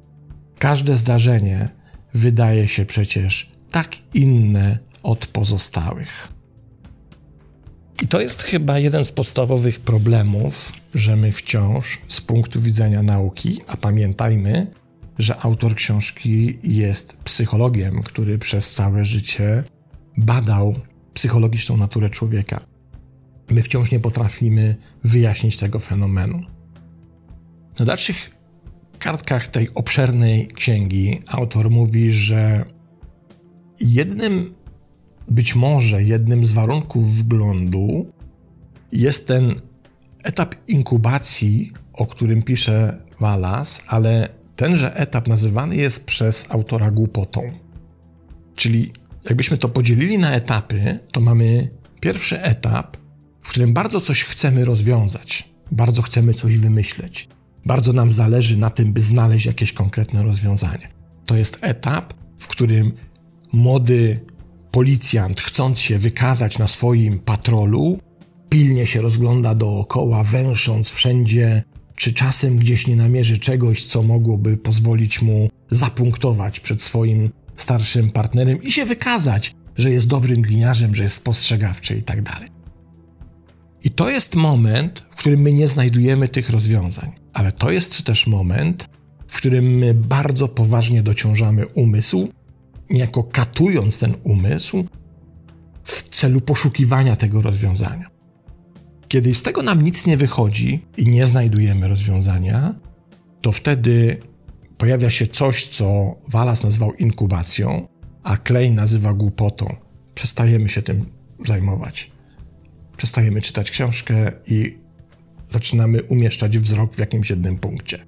Każde 0.60 0.98
zdarzenie 0.98 1.70
wydaje 2.14 2.68
się 2.68 2.86
przecież 2.86 3.52
tak 3.72 3.96
inne 4.14 4.80
od 5.04 5.28
pozostałych. 5.28 6.37
I 8.02 8.08
to 8.08 8.22
jest 8.22 8.44
chyba 8.44 8.80
jeden 8.80 9.06
z 9.06 9.12
podstawowych 9.12 9.80
problemów, 9.80 10.74
że 10.96 11.16
my 11.16 11.32
wciąż 11.32 12.02
z 12.08 12.22
punktu 12.22 12.62
widzenia 12.62 13.04
nauki, 13.04 13.62
a 13.68 13.78
pamiętajmy, 13.78 14.68
że 15.20 15.38
autor 15.40 15.76
książki 15.76 16.60
jest 16.64 17.18
psychologiem, 17.18 18.04
który 18.04 18.38
przez 18.38 18.74
całe 18.74 19.06
życie 19.06 19.64
badał 20.18 20.76
psychologiczną 21.14 21.78
naturę 21.78 22.10
człowieka. 22.10 22.60
My 23.50 23.64
wciąż 23.64 23.92
nie 23.92 24.00
potrafimy 24.00 24.76
wyjaśnić 25.04 25.58
tego 25.58 25.80
fenomenu. 25.80 26.42
Na 27.80 27.86
dalszych 27.86 28.32
kartkach 29.00 29.48
tej 29.48 29.74
obszernej 29.74 30.48
księgi 30.48 31.22
autor 31.28 31.70
mówi, 31.70 32.12
że 32.12 32.66
jednym, 33.82 34.54
być 35.30 35.56
może 35.56 36.04
jednym 36.04 36.46
z 36.46 36.54
warunków 36.54 37.16
wglądu 37.16 38.12
jest 38.92 39.28
ten 39.28 39.62
etap 40.24 40.56
inkubacji, 40.68 41.72
o 41.94 42.06
którym 42.06 42.44
pisze 42.44 43.02
Wallace, 43.20 43.82
ale 43.88 44.30
tenże 44.56 44.96
etap 44.96 45.28
nazywany 45.28 45.76
jest 45.76 46.06
przez 46.06 46.46
autora 46.50 46.92
głupotą. 46.92 47.42
Czyli 48.56 48.92
jakbyśmy 49.24 49.58
to 49.58 49.70
podzielili 49.70 50.18
na 50.18 50.32
etapy, 50.32 51.00
to 51.12 51.22
mamy 51.22 51.70
pierwszy 52.02 52.42
etap, 52.42 52.98
w 53.42 53.50
którym 53.50 53.74
bardzo 53.74 54.02
coś 54.02 54.24
chcemy 54.24 54.66
rozwiązać, 54.66 55.50
bardzo 55.72 56.02
chcemy 56.02 56.34
coś 56.34 56.58
wymyśleć. 56.58 57.28
Bardzo 57.66 57.94
nam 57.94 58.12
zależy 58.12 58.58
na 58.58 58.70
tym, 58.70 58.94
by 58.94 59.02
znaleźć 59.02 59.46
jakieś 59.46 59.74
konkretne 59.74 60.24
rozwiązanie. 60.24 60.88
To 61.26 61.36
jest 61.36 61.58
etap, 61.62 62.14
w 62.40 62.48
którym 62.48 62.92
młody 63.52 64.20
policjant, 64.72 65.42
chcąc 65.42 65.80
się 65.80 66.00
wykazać 66.00 66.60
na 66.60 66.68
swoim 66.68 67.20
patrolu, 67.20 68.00
pilnie 68.50 68.86
się 68.86 69.02
rozgląda 69.02 69.56
dookoła, 69.56 70.24
węsząc 70.24 70.92
wszędzie, 70.92 71.64
czy 71.96 72.14
czasem 72.14 72.58
gdzieś 72.58 72.88
nie 72.88 72.96
namierzy 72.96 73.38
czegoś, 73.40 73.86
co 73.86 74.04
mogłoby 74.04 74.58
pozwolić 74.58 75.22
mu 75.22 75.50
zapunktować 75.72 76.60
przed 76.60 76.82
swoim 76.82 77.30
starszym 77.56 78.12
partnerem 78.12 78.64
i 78.64 78.72
się 78.72 78.86
wykazać, 78.86 79.52
że 79.76 79.92
jest 79.92 80.08
dobrym 80.08 80.42
gliniarzem, 80.42 80.96
że 80.96 81.04
jest 81.04 81.16
spostrzegawczy 81.16 81.96
i 81.98 82.04
tak. 82.04 82.24
I 83.84 83.92
to 83.92 84.10
jest 84.10 84.36
moment, 84.36 85.00
w 85.00 85.16
którym 85.16 85.42
my 85.42 85.54
nie 85.54 85.68
znajdujemy 85.68 86.28
tych 86.28 86.50
rozwiązań, 86.50 87.12
ale 87.34 87.52
to 87.52 87.72
jest 87.72 88.04
też 88.04 88.28
moment, 88.28 88.90
w 89.28 89.38
którym 89.38 89.78
my 89.78 89.94
bardzo 89.94 90.48
poważnie 90.48 91.04
dociążamy 91.04 91.68
umysł, 91.68 92.30
niejako 92.90 93.24
katując 93.24 94.00
ten 94.00 94.14
umysł 94.24 94.86
w 95.84 96.10
celu 96.10 96.42
poszukiwania 96.42 97.16
tego 97.16 97.42
rozwiązania. 97.42 98.10
Kiedy 99.08 99.36
z 99.36 99.44
tego 99.44 99.64
nam 99.64 99.82
nic 99.82 100.06
nie 100.06 100.18
wychodzi 100.18 100.86
i 100.98 101.08
nie 101.08 101.28
znajdujemy 101.28 101.88
rozwiązania, 101.88 102.76
to 103.42 103.52
wtedy 103.52 104.18
pojawia 104.78 105.10
się 105.10 105.28
coś, 105.28 105.66
co 105.66 106.16
Wallace 106.28 106.68
nazywał 106.68 106.94
inkubacją, 106.94 107.88
a 108.24 108.38
Clay 108.38 108.72
nazywa 108.72 109.14
głupotą. 109.14 109.76
Przestajemy 110.16 110.70
się 110.70 110.82
tym 110.82 111.06
zajmować 111.46 112.12
przestajemy 112.98 113.42
czytać 113.42 113.72
książkę 113.72 114.32
i 114.48 114.78
zaczynamy 115.50 116.04
umieszczać 116.04 116.58
wzrok 116.58 116.96
w 116.96 117.00
jakimś 117.00 117.30
jednym 117.30 117.58
punkcie. 117.58 118.06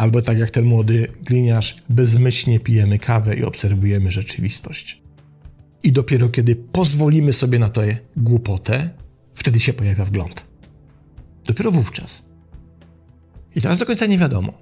Albo 0.00 0.22
tak 0.22 0.38
jak 0.38 0.50
ten 0.50 0.64
młody 0.64 1.08
gliniarz, 1.22 1.76
bezmyślnie 1.88 2.60
pijemy 2.60 2.98
kawę 2.98 3.36
i 3.36 3.44
obserwujemy 3.44 4.10
rzeczywistość. 4.10 5.02
I 5.82 5.92
dopiero 5.92 6.28
kiedy 6.28 6.56
pozwolimy 6.56 7.32
sobie 7.32 7.58
na 7.58 7.68
tę 7.68 7.96
głupotę, 8.16 8.90
wtedy 9.34 9.60
się 9.60 9.72
pojawia 9.72 10.04
wgląd. 10.04 10.44
Dopiero 11.46 11.70
wówczas. 11.70 12.28
I 13.54 13.60
teraz 13.60 13.78
do 13.78 13.86
końca 13.86 14.06
nie 14.06 14.18
wiadomo, 14.18 14.52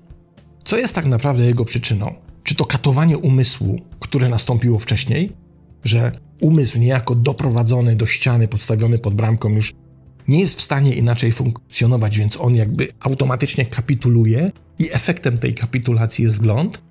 co 0.64 0.76
jest 0.76 0.94
tak 0.94 1.06
naprawdę 1.06 1.44
jego 1.44 1.64
przyczyną. 1.64 2.14
Czy 2.42 2.54
to 2.54 2.64
katowanie 2.64 3.18
umysłu, 3.18 3.80
które 4.00 4.28
nastąpiło 4.28 4.78
wcześniej, 4.78 5.32
że 5.84 6.12
umysł 6.40 6.78
niejako 6.78 7.14
doprowadzony 7.14 7.96
do 7.96 8.06
ściany, 8.06 8.48
podstawiony 8.48 8.98
pod 8.98 9.14
bramką 9.14 9.48
już 9.48 9.72
nie 10.28 10.40
jest 10.40 10.58
w 10.58 10.62
stanie 10.62 10.94
inaczej 10.94 11.32
funkcjonować, 11.32 12.18
więc 12.18 12.36
on 12.36 12.54
jakby 12.54 12.88
automatycznie 13.00 13.66
kapituluje 13.66 14.50
i 14.78 14.88
efektem 14.92 15.38
tej 15.38 15.54
kapitulacji 15.54 16.24
jest 16.24 16.36
wgląd, 16.36 16.82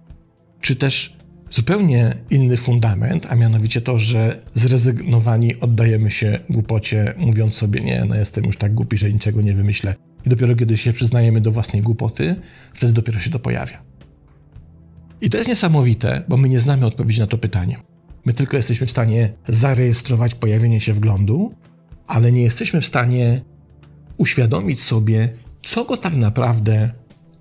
czy 0.62 0.76
też 0.76 1.18
zupełnie 1.50 2.18
inny 2.30 2.58
fundament, 2.58 3.26
a 3.30 3.36
mianowicie 3.36 3.82
to, 3.82 4.00
że 4.00 4.42
zrezygnowani 4.54 5.60
oddajemy 5.60 6.12
się 6.12 6.40
głupocie, 6.50 7.14
mówiąc 7.18 7.54
sobie, 7.54 7.82
nie, 7.82 8.06
no 8.06 8.16
jestem 8.16 8.46
już 8.46 8.58
tak 8.58 8.74
głupi, 8.74 8.98
że 8.98 9.14
niczego 9.14 9.42
nie 9.42 9.54
wymyślę. 9.54 9.96
I 10.26 10.30
dopiero 10.30 10.56
kiedy 10.56 10.78
się 10.78 10.94
przyznajemy 10.94 11.42
do 11.42 11.52
własnej 11.52 11.82
głupoty, 11.82 12.36
wtedy 12.74 12.94
dopiero 12.94 13.20
się 13.20 13.30
to 13.30 13.40
pojawia. 13.40 13.82
I 15.22 15.30
to 15.30 15.38
jest 15.38 15.50
niesamowite, 15.50 16.24
bo 16.28 16.38
my 16.38 16.50
nie 16.50 16.60
znamy 16.60 16.86
odpowiedzi 16.86 17.20
na 17.20 17.28
to 17.28 17.38
pytanie. 17.38 17.78
My 18.26 18.34
tylko 18.34 18.58
jesteśmy 18.58 18.88
w 18.88 18.92
stanie 18.92 19.34
zarejestrować 19.48 20.36
pojawienie 20.36 20.82
się 20.82 20.94
wglądu, 20.94 21.54
ale 22.08 22.32
nie 22.32 22.42
jesteśmy 22.42 22.82
w 22.82 22.86
stanie 22.86 23.42
uświadomić 24.18 24.82
sobie, 24.82 25.30
co 25.64 25.86
go 25.86 25.98
tak 25.98 26.14
naprawdę 26.14 26.92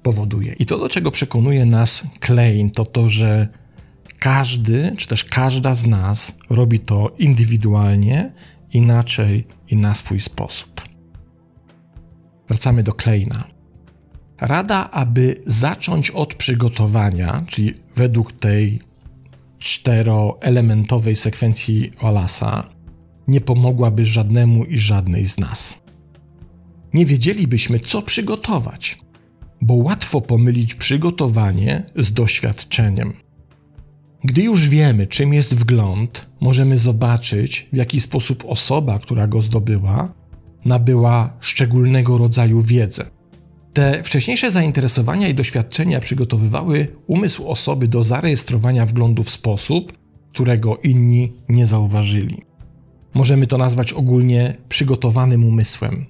powoduje. 0.02 0.52
I 0.52 0.66
to, 0.66 0.78
do 0.78 0.88
czego 0.88 1.11
przekonuje 1.11 1.66
nas 1.66 2.06
Klein, 2.20 2.70
to 2.70 2.85
to, 2.85 3.08
że 3.08 3.49
każdy, 4.18 4.94
czy 4.96 5.08
też 5.08 5.25
każda 5.25 5.75
z 5.75 5.87
nas 5.87 6.38
robi 6.50 6.80
to 6.80 7.14
indywidualnie, 7.18 8.32
inaczej 8.73 9.46
i 9.68 9.76
na 9.76 9.94
swój 9.94 10.20
sposób. 10.20 10.82
Wracamy 12.49 12.82
do 12.82 12.92
Kleina. 12.92 13.44
Rada, 14.40 14.90
aby 14.90 15.42
zacząć 15.46 16.11
od 16.11 16.35
przygotowania, 16.35 17.44
czyli 17.49 17.75
według 17.94 18.32
tej 18.32 18.80
czteroelementowej 19.58 21.16
sekwencji 21.16 21.92
Wallace'a, 22.02 22.62
nie 23.28 23.40
pomogłaby 23.40 24.04
żadnemu 24.04 24.64
i 24.64 24.78
żadnej 24.78 25.26
z 25.26 25.38
nas. 25.38 25.83
Nie 26.95 27.06
wiedzielibyśmy, 27.06 27.80
co 27.80 28.02
przygotować, 28.02 28.99
bo 29.61 29.75
łatwo 29.75 30.21
pomylić 30.21 30.75
przygotowanie 30.75 31.83
z 31.97 32.12
doświadczeniem. 32.12 33.12
Gdy 34.25 34.42
już 34.42 34.68
wiemy, 34.68 35.06
czym 35.06 35.35
jest 35.35 35.54
wgląd, 35.54 36.26
możemy 36.40 36.78
zobaczyć, 36.78 37.68
w 37.73 37.76
jaki 37.76 38.00
sposób 38.00 38.45
osoba, 38.47 38.99
która 38.99 39.26
go 39.26 39.40
zdobyła, 39.40 40.12
nabyła 40.64 41.37
szczególnego 41.40 42.18
rodzaju 42.18 42.62
wiedzę. 42.62 43.04
Te 43.73 44.02
wcześniejsze 44.02 44.50
zainteresowania 44.50 45.28
i 45.28 45.35
doświadczenia 45.35 46.00
przygotowywały 46.00 46.88
umysł 47.06 47.49
osoby 47.49 47.88
do 47.88 48.02
zarejestrowania 48.02 48.87
wglądu 48.87 49.23
w 49.23 49.30
sposób, 49.30 49.92
którego 50.33 50.76
inni 50.76 51.33
nie 51.49 51.66
zauważyli. 51.66 52.42
Możemy 53.16 53.46
to 53.46 53.58
nazwać 53.58 53.92
ogólnie 53.92 54.56
przygotowanym 54.68 55.44
umysłem. 55.44 56.06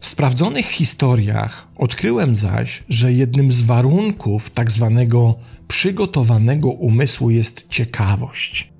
W 0.00 0.06
sprawdzonych 0.06 0.66
historiach 0.66 1.68
odkryłem 1.76 2.34
zaś, 2.34 2.84
że 2.88 3.12
jednym 3.12 3.50
z 3.50 3.60
warunków 3.60 4.50
tak 4.50 4.70
zwanego 4.70 5.34
przygotowanego 5.68 6.68
umysłu 6.68 7.30
jest 7.30 7.66
ciekawość. 7.68 8.72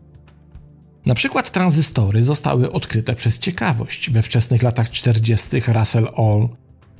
Na 1.06 1.14
przykład 1.14 1.50
tranzystory 1.50 2.24
zostały 2.24 2.72
odkryte 2.72 3.14
przez 3.14 3.38
ciekawość. 3.38 4.10
We 4.10 4.22
wczesnych 4.22 4.62
latach 4.62 4.90
40. 4.90 5.60
Russell 5.66 6.08
All, 6.16 6.48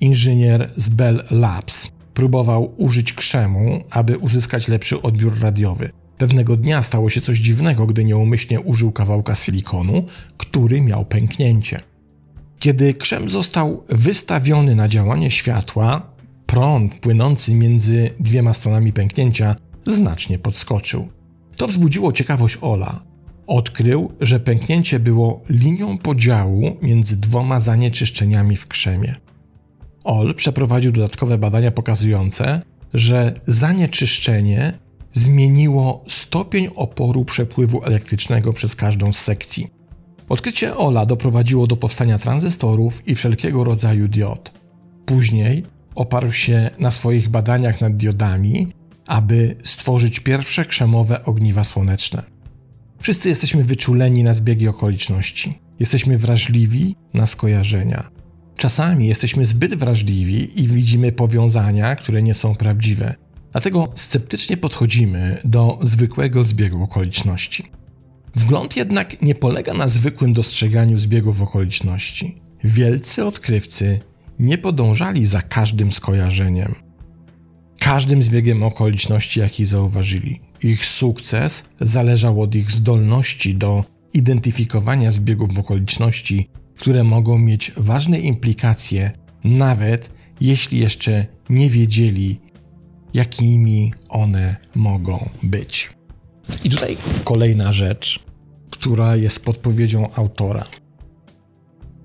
inżynier 0.01 0.71
z 0.77 0.89
Bell 0.89 1.25
Labs, 1.31 1.89
próbował 2.15 2.75
użyć 2.77 3.13
krzemu, 3.13 3.85
aby 3.91 4.19
uzyskać 4.19 4.69
lepszy 4.69 5.03
odbiór 5.03 5.41
radiowy. 5.41 5.91
Pewnego 6.21 6.57
dnia 6.57 6.83
stało 6.83 7.11
się 7.11 7.21
coś 7.21 7.39
dziwnego, 7.39 7.87
gdy 7.87 8.05
nieumyślnie 8.05 8.61
użył 8.61 8.93
kawałka 8.93 9.35
silikonu, 9.35 10.05
który 10.37 10.81
miał 10.81 11.05
pęknięcie. 11.05 11.81
Kiedy 12.59 12.95
krzem 12.95 13.29
został 13.29 13.85
wystawiony 13.89 14.75
na 14.75 14.89
działanie 14.89 15.31
światła, 15.31 16.13
prąd 16.47 16.95
płynący 16.95 17.55
między 17.55 18.11
dwiema 18.19 18.55
stronami 18.55 18.93
pęknięcia 18.93 19.57
znacznie 19.87 20.39
podskoczył. 20.39 21.09
To 21.57 21.67
wzbudziło 21.67 22.13
ciekawość 22.13 22.59
Ola. 22.61 23.03
Odkrył, 23.47 24.13
że 24.21 24.41
pęknięcie 24.41 24.99
było 24.99 25.43
linią 25.49 25.99
podziału 25.99 26.77
między 26.83 27.17
dwoma 27.17 27.61
zanieczyszczeniami 27.61 28.57
w 28.57 28.67
krzemie. 28.67 29.15
Ol 30.05 30.35
przeprowadził 30.35 30.93
dodatkowe 30.93 31.39
badania 31.39 31.71
pokazujące, 31.71 32.63
że 32.95 33.41
zanieczyszczenie 33.47 34.90
zmieniło 35.13 36.05
stopień 36.07 36.69
oporu 36.75 37.25
przepływu 37.25 37.85
elektrycznego 37.85 38.53
przez 38.53 38.77
każdą 38.77 39.13
z 39.13 39.19
sekcji. 39.19 39.71
Odkrycie 40.29 40.77
Ola 40.77 41.07
doprowadziło 41.07 41.67
do 41.67 41.77
powstania 41.77 42.19
tranzystorów 42.19 43.09
i 43.09 43.15
wszelkiego 43.15 43.65
rodzaju 43.65 44.09
diod. 44.09 44.53
Później 45.07 45.63
oparł 45.95 46.33
się 46.33 46.71
na 46.79 46.91
swoich 46.91 47.29
badaniach 47.29 47.81
nad 47.81 47.97
diodami, 47.97 48.73
aby 49.07 49.57
stworzyć 49.65 50.21
pierwsze 50.21 50.65
krzemowe 50.65 51.25
ogniwa 51.25 51.65
słoneczne. 51.65 52.23
Wszyscy 52.99 53.29
jesteśmy 53.29 53.65
wyczuleni 53.65 54.23
na 54.23 54.35
zbiegi 54.35 54.69
okoliczności. 54.69 55.59
Jesteśmy 55.79 56.19
wrażliwi 56.19 56.97
na 57.15 57.27
skojarzenia. 57.27 58.11
Czasami 58.57 59.07
jesteśmy 59.07 59.47
zbyt 59.47 59.75
wrażliwi 59.75 60.61
i 60.61 60.69
widzimy 60.69 61.13
powiązania, 61.13 61.97
które 61.97 62.23
nie 62.23 62.35
są 62.35 62.55
prawdziwe. 62.55 63.15
Dlatego 63.53 63.93
sceptycznie 63.95 64.57
podchodzimy 64.57 65.41
do 65.45 65.79
zwykłego 65.83 66.45
zbiegu 66.45 66.83
okoliczności. 66.83 67.65
Wgląd 68.35 68.77
jednak 68.77 69.23
nie 69.23 69.35
polega 69.35 69.75
na 69.75 69.89
zwykłym 69.89 70.33
dostrzeganiu 70.33 70.99
zbiegów 70.99 71.43
okoliczności. 71.43 72.35
Wielcy 72.65 73.25
odkrywcy 73.25 74.01
nie 74.39 74.59
podążali 74.59 75.27
za 75.27 75.43
każdym 75.43 75.93
skojarzeniem, 75.93 76.75
każdym 77.79 78.23
zbiegiem 78.23 78.63
okoliczności, 78.63 79.41
jaki 79.41 79.65
zauważyli. 79.65 80.41
Ich 80.63 80.87
sukces 80.87 81.65
zależał 81.81 82.43
od 82.43 82.55
ich 82.55 82.73
zdolności 82.73 83.55
do 83.55 83.85
identyfikowania 84.15 85.11
zbiegów 85.11 85.59
okoliczności, 85.59 86.49
które 86.77 87.05
mogą 87.05 87.39
mieć 87.39 87.73
ważne 87.77 88.21
implikacje, 88.21 89.11
nawet 89.45 90.11
jeśli 90.41 90.79
jeszcze 90.79 91.27
nie 91.51 91.71
wiedzieli, 91.71 92.41
jakimi 93.15 93.93
one 94.09 94.57
mogą 94.75 95.29
być. 95.43 95.91
I 96.65 96.71
tutaj 96.71 96.97
kolejna 97.25 97.73
rzecz, 97.73 98.21
która 98.71 99.17
jest 99.17 99.45
podpowiedzią 99.45 100.15
autora. 100.15 100.65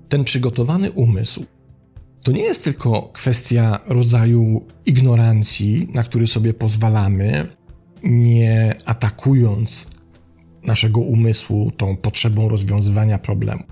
Ten 0.08 0.24
przygotowany 0.24 0.92
umysł 0.92 1.44
to 2.26 2.32
nie 2.32 2.42
jest 2.42 2.64
tylko 2.64 3.02
kwestia 3.02 3.80
rodzaju 3.86 4.66
ignorancji, 4.86 5.88
na 5.94 6.02
który 6.02 6.26
sobie 6.26 6.54
pozwalamy, 6.54 7.48
nie 8.02 8.74
atakując 8.84 9.90
naszego 10.62 11.00
umysłu 11.00 11.70
tą 11.70 11.96
potrzebą 11.96 12.48
rozwiązywania 12.48 13.18
problemu. 13.18 13.64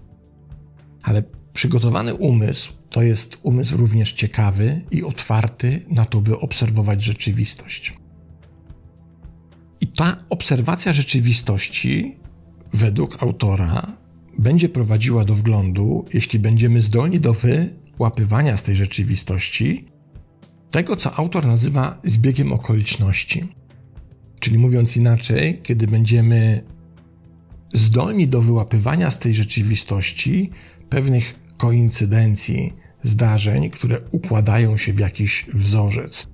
Ale 1.03 1.23
przygotowany 1.53 2.14
umysł 2.14 2.73
to 2.94 3.02
jest 3.02 3.38
umysł 3.42 3.76
również 3.76 4.12
ciekawy 4.12 4.80
i 4.90 5.04
otwarty 5.04 5.80
na 5.88 6.04
to, 6.04 6.20
by 6.20 6.38
obserwować 6.38 7.02
rzeczywistość. 7.02 7.96
I 9.80 9.87
ta 9.87 10.16
obserwacja 10.30 10.92
rzeczywistości, 10.92 12.16
według 12.72 13.22
autora, 13.22 13.92
będzie 14.38 14.68
prowadziła 14.68 15.24
do 15.24 15.35
wglądu, 15.35 16.04
jeśli 16.12 16.38
będziemy 16.38 16.80
zdolni 16.80 17.20
do 17.20 17.35
wyłapywania 17.35 18.57
z 18.57 18.62
tej 18.62 18.76
rzeczywistości 18.76 19.88
tego, 20.70 20.96
co 20.96 21.14
autor 21.14 21.46
nazywa 21.46 22.00
zbiegiem 22.04 22.52
okoliczności. 22.52 23.44
Czyli 24.40 24.59
mówiąc 24.59 24.96
inaczej, 24.96 25.61
kiedy 25.62 25.87
będziemy 25.87 26.64
zdolni 27.72 28.28
do 28.28 28.42
wyłapywania 28.42 29.11
z 29.11 29.18
tej 29.18 29.35
rzeczywistości 29.35 30.50
pewnych 30.88 31.35
koincydencji, 31.57 32.84
zdarzeń, 33.05 33.71
które 33.71 34.01
układają 34.11 34.77
się 34.77 34.93
w 34.93 34.99
jakiś 34.99 35.47
wzorzec, 35.55 36.27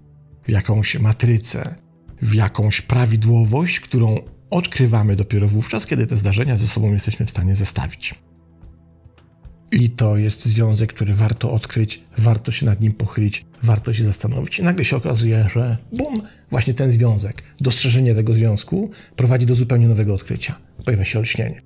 w 0.44 0.50
jakąś 0.50 0.98
matrycę, 0.98 1.74
w 2.22 2.34
jakąś 2.34 2.82
prawidłowość, 2.82 3.80
którą 3.80 4.18
odkrywamy 4.50 5.16
dopiero 5.16 5.48
wówczas, 5.48 5.86
kiedy 5.86 6.06
te 6.06 6.16
zdarzenia 6.16 6.56
ze 6.56 6.66
sobą 6.66 6.92
jesteśmy 6.92 7.26
w 7.26 7.30
stanie 7.30 7.56
zestawić. 7.56 8.14
I 9.72 9.90
to 9.90 10.16
jest 10.16 10.46
związek, 10.46 10.92
który 10.92 11.14
warto 11.14 11.52
odkryć, 11.52 12.04
warto 12.18 12.52
się 12.52 12.66
nad 12.66 12.80
nim 12.80 12.92
pochylić, 12.92 13.46
warto 13.62 13.92
się 13.92 14.04
zastanowić. 14.04 14.58
I 14.58 14.62
nagle 14.62 14.84
się 14.84 14.96
okazuje, 14.96 15.48
że 15.54 15.76
bum, 15.92 16.22
właśnie 16.50 16.74
ten 16.74 16.90
związek, 16.90 17.42
dostrzeżenie 17.60 18.14
tego 18.14 18.34
związku 18.34 18.90
prowadzi 19.16 19.46
do 19.46 19.54
zupełnie 19.54 19.88
nowego 19.88 20.14
odkrycia. 20.14 20.58
Pojawia 20.84 21.04
się 21.04 21.18
olśnienie. 21.18 21.62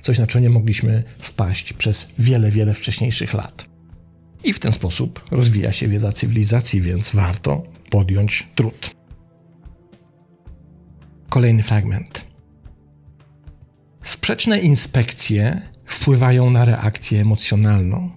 Coś, 0.00 0.18
na 0.18 0.26
co 0.26 0.38
nie 0.40 0.50
mogliśmy 0.50 1.04
wpaść 1.18 1.72
przez 1.72 2.08
wiele, 2.18 2.50
wiele 2.50 2.74
wcześniejszych 2.74 3.34
lat. 3.34 3.73
I 4.44 4.52
w 4.52 4.58
ten 4.58 4.72
sposób 4.72 5.24
rozwija 5.30 5.72
się 5.72 5.88
wiedza 5.88 6.12
cywilizacji, 6.12 6.80
więc 6.80 7.10
warto 7.14 7.62
podjąć 7.90 8.48
trud. 8.54 8.90
Kolejny 11.28 11.62
fragment. 11.62 12.24
Sprzeczne 14.02 14.58
inspekcje 14.58 15.62
wpływają 15.86 16.50
na 16.50 16.64
reakcję 16.64 17.20
emocjonalną. 17.20 18.10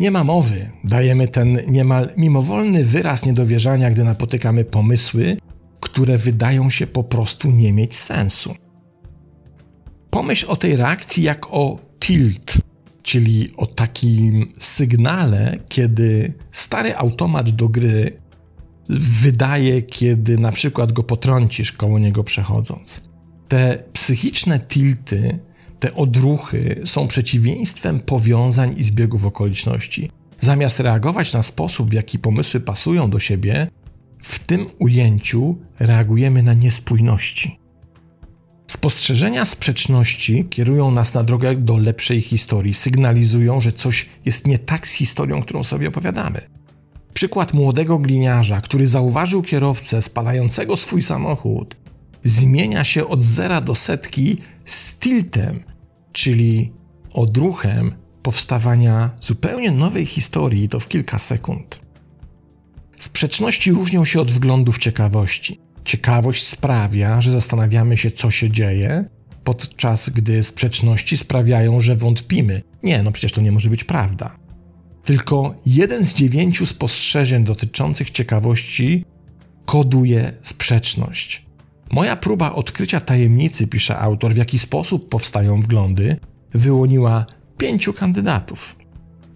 Nie 0.00 0.10
ma 0.10 0.24
mowy, 0.24 0.70
dajemy 0.84 1.28
ten 1.28 1.58
niemal 1.68 2.12
mimowolny 2.16 2.84
wyraz 2.84 3.26
niedowierzania, 3.26 3.90
gdy 3.90 4.04
napotykamy 4.04 4.64
pomysły, 4.64 5.36
które 5.80 6.18
wydają 6.18 6.70
się 6.70 6.86
po 6.86 7.04
prostu 7.04 7.50
nie 7.50 7.72
mieć 7.72 7.96
sensu. 7.96 8.54
Pomyśl 10.10 10.46
o 10.48 10.56
tej 10.56 10.76
reakcji 10.76 11.22
jak 11.22 11.46
o 11.50 11.78
tilt, 12.00 12.58
czyli 13.06 13.52
o 13.56 13.66
takim 13.66 14.52
sygnale, 14.58 15.58
kiedy 15.68 16.34
stary 16.52 16.96
automat 16.96 17.50
do 17.50 17.68
gry 17.68 18.18
wydaje, 18.88 19.82
kiedy 19.82 20.38
na 20.38 20.52
przykład 20.52 20.92
go 20.92 21.02
potrącisz 21.02 21.72
koło 21.72 21.98
niego 21.98 22.24
przechodząc. 22.24 23.02
Te 23.48 23.82
psychiczne 23.92 24.60
tilty, 24.60 25.38
te 25.80 25.94
odruchy 25.94 26.82
są 26.84 27.08
przeciwieństwem 27.08 28.00
powiązań 28.00 28.74
i 28.76 28.84
zbiegów 28.84 29.26
okoliczności. 29.26 30.10
Zamiast 30.40 30.80
reagować 30.80 31.32
na 31.32 31.42
sposób, 31.42 31.90
w 31.90 31.92
jaki 31.92 32.18
pomysły 32.18 32.60
pasują 32.60 33.10
do 33.10 33.18
siebie, 33.18 33.70
w 34.22 34.38
tym 34.38 34.66
ujęciu 34.78 35.56
reagujemy 35.78 36.42
na 36.42 36.54
niespójności. 36.54 37.58
Spostrzeżenia 38.68 39.44
sprzeczności 39.44 40.44
kierują 40.50 40.90
nas 40.90 41.14
na 41.14 41.24
drogę 41.24 41.54
do 41.54 41.76
lepszej 41.76 42.20
historii, 42.20 42.74
sygnalizują, 42.74 43.60
że 43.60 43.72
coś 43.72 44.08
jest 44.24 44.46
nie 44.46 44.58
tak 44.58 44.88
z 44.88 44.92
historią, 44.92 45.42
którą 45.42 45.62
sobie 45.62 45.88
opowiadamy. 45.88 46.40
Przykład 47.14 47.54
młodego 47.54 47.98
gliniarza, 47.98 48.60
który 48.60 48.88
zauważył 48.88 49.42
kierowcę 49.42 50.02
spalającego 50.02 50.76
swój 50.76 51.02
samochód, 51.02 51.76
zmienia 52.24 52.84
się 52.84 53.08
od 53.08 53.22
zera 53.22 53.60
do 53.60 53.74
setki 53.74 54.38
z 54.64 54.98
tiltem, 54.98 55.64
czyli 56.12 56.72
odruchem 57.12 57.94
powstawania 58.22 59.10
zupełnie 59.20 59.70
nowej 59.70 60.06
historii, 60.06 60.68
to 60.68 60.80
w 60.80 60.88
kilka 60.88 61.18
sekund. 61.18 61.80
Sprzeczności 62.98 63.72
różnią 63.72 64.04
się 64.04 64.20
od 64.20 64.30
wglądów 64.30 64.78
ciekawości. 64.78 65.65
Ciekawość 65.86 66.46
sprawia, 66.46 67.20
że 67.20 67.32
zastanawiamy 67.32 67.96
się, 67.96 68.10
co 68.10 68.30
się 68.30 68.50
dzieje, 68.50 69.04
podczas 69.44 70.10
gdy 70.10 70.42
sprzeczności 70.42 71.16
sprawiają, 71.16 71.80
że 71.80 71.96
wątpimy. 71.96 72.62
Nie, 72.82 73.02
no 73.02 73.12
przecież 73.12 73.32
to 73.32 73.40
nie 73.40 73.52
może 73.52 73.70
być 73.70 73.84
prawda. 73.84 74.36
Tylko 75.04 75.54
jeden 75.66 76.04
z 76.04 76.14
dziewięciu 76.14 76.66
spostrzeżeń 76.66 77.44
dotyczących 77.44 78.10
ciekawości 78.10 79.04
koduje 79.64 80.32
sprzeczność. 80.42 81.46
Moja 81.90 82.16
próba 82.16 82.52
odkrycia 82.52 83.00
tajemnicy, 83.00 83.66
pisze 83.66 83.98
autor, 83.98 84.34
w 84.34 84.36
jaki 84.36 84.58
sposób 84.58 85.08
powstają 85.08 85.60
wglądy, 85.60 86.16
wyłoniła 86.54 87.26
pięciu 87.58 87.92
kandydatów. 87.92 88.76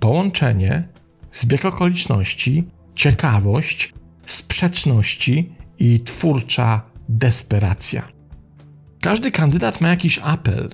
Połączenie, 0.01 0.89
zbieg 1.33 1.65
okoliczności, 1.65 2.65
ciekawość, 2.95 3.95
sprzeczności 4.27 5.60
i 5.81 6.01
twórcza 6.01 6.83
desperacja. 7.09 8.09
Każdy 9.01 9.31
kandydat 9.31 9.81
ma 9.81 9.89
jakiś 9.89 10.21
apel. 10.25 10.71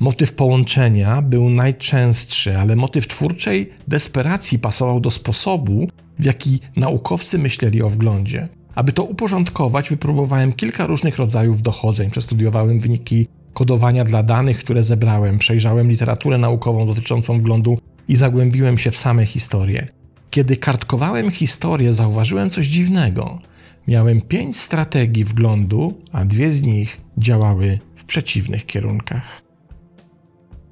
Motyw 0.00 0.32
połączenia 0.32 1.22
był 1.22 1.50
najczęstszy, 1.50 2.58
ale 2.58 2.76
motyw 2.76 3.06
twórczej 3.06 3.70
desperacji 3.88 4.58
pasował 4.58 5.00
do 5.00 5.10
sposobu, 5.10 5.88
w 6.18 6.24
jaki 6.24 6.60
naukowcy 6.76 7.38
myśleli 7.38 7.82
o 7.82 7.90
wglądzie. 7.90 8.48
Aby 8.74 8.92
to 8.92 9.04
uporządkować, 9.04 9.90
wypróbowałem 9.90 10.52
kilka 10.52 10.86
różnych 10.86 11.18
rodzajów 11.18 11.62
dochodzeń. 11.62 12.10
Przestudiowałem 12.10 12.80
wyniki 12.80 13.26
kodowania 13.52 14.04
dla 14.04 14.22
danych, 14.22 14.58
które 14.58 14.82
zebrałem, 14.82 15.38
przejrzałem 15.38 15.88
literaturę 15.88 16.38
naukową 16.38 16.86
dotyczącą 16.86 17.38
wglądu 17.38 17.78
i 18.08 18.16
zagłębiłem 18.16 18.78
się 18.78 18.90
w 18.90 18.96
same 18.96 19.26
historie. 19.26 19.86
Kiedy 20.30 20.56
kartkowałem 20.56 21.30
historię, 21.30 21.92
zauważyłem 21.92 22.50
coś 22.50 22.66
dziwnego. 22.66 23.38
Miałem 23.88 24.20
pięć 24.20 24.56
strategii 24.56 25.24
wglądu, 25.24 25.94
a 26.12 26.24
dwie 26.24 26.50
z 26.50 26.62
nich 26.62 27.00
działały 27.18 27.78
w 27.96 28.04
przeciwnych 28.04 28.66
kierunkach. 28.66 29.42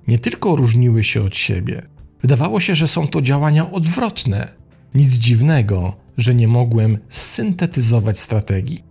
Nie 0.09 0.19
tylko 0.19 0.57
różniły 0.57 1.05
się 1.05 1.23
od 1.23 1.37
siebie, 1.37 1.83
wydawało 2.23 2.61
się, 2.61 2.75
że 2.75 2.89
są 2.89 3.07
to 3.07 3.23
działania 3.23 3.71
odwrotne. 3.71 4.49
Nic 4.95 5.13
dziwnego, 5.13 5.97
że 6.19 6.35
nie 6.35 6.49
mogłem 6.49 6.99
syntetyzować 7.09 8.21
strategii. 8.21 8.85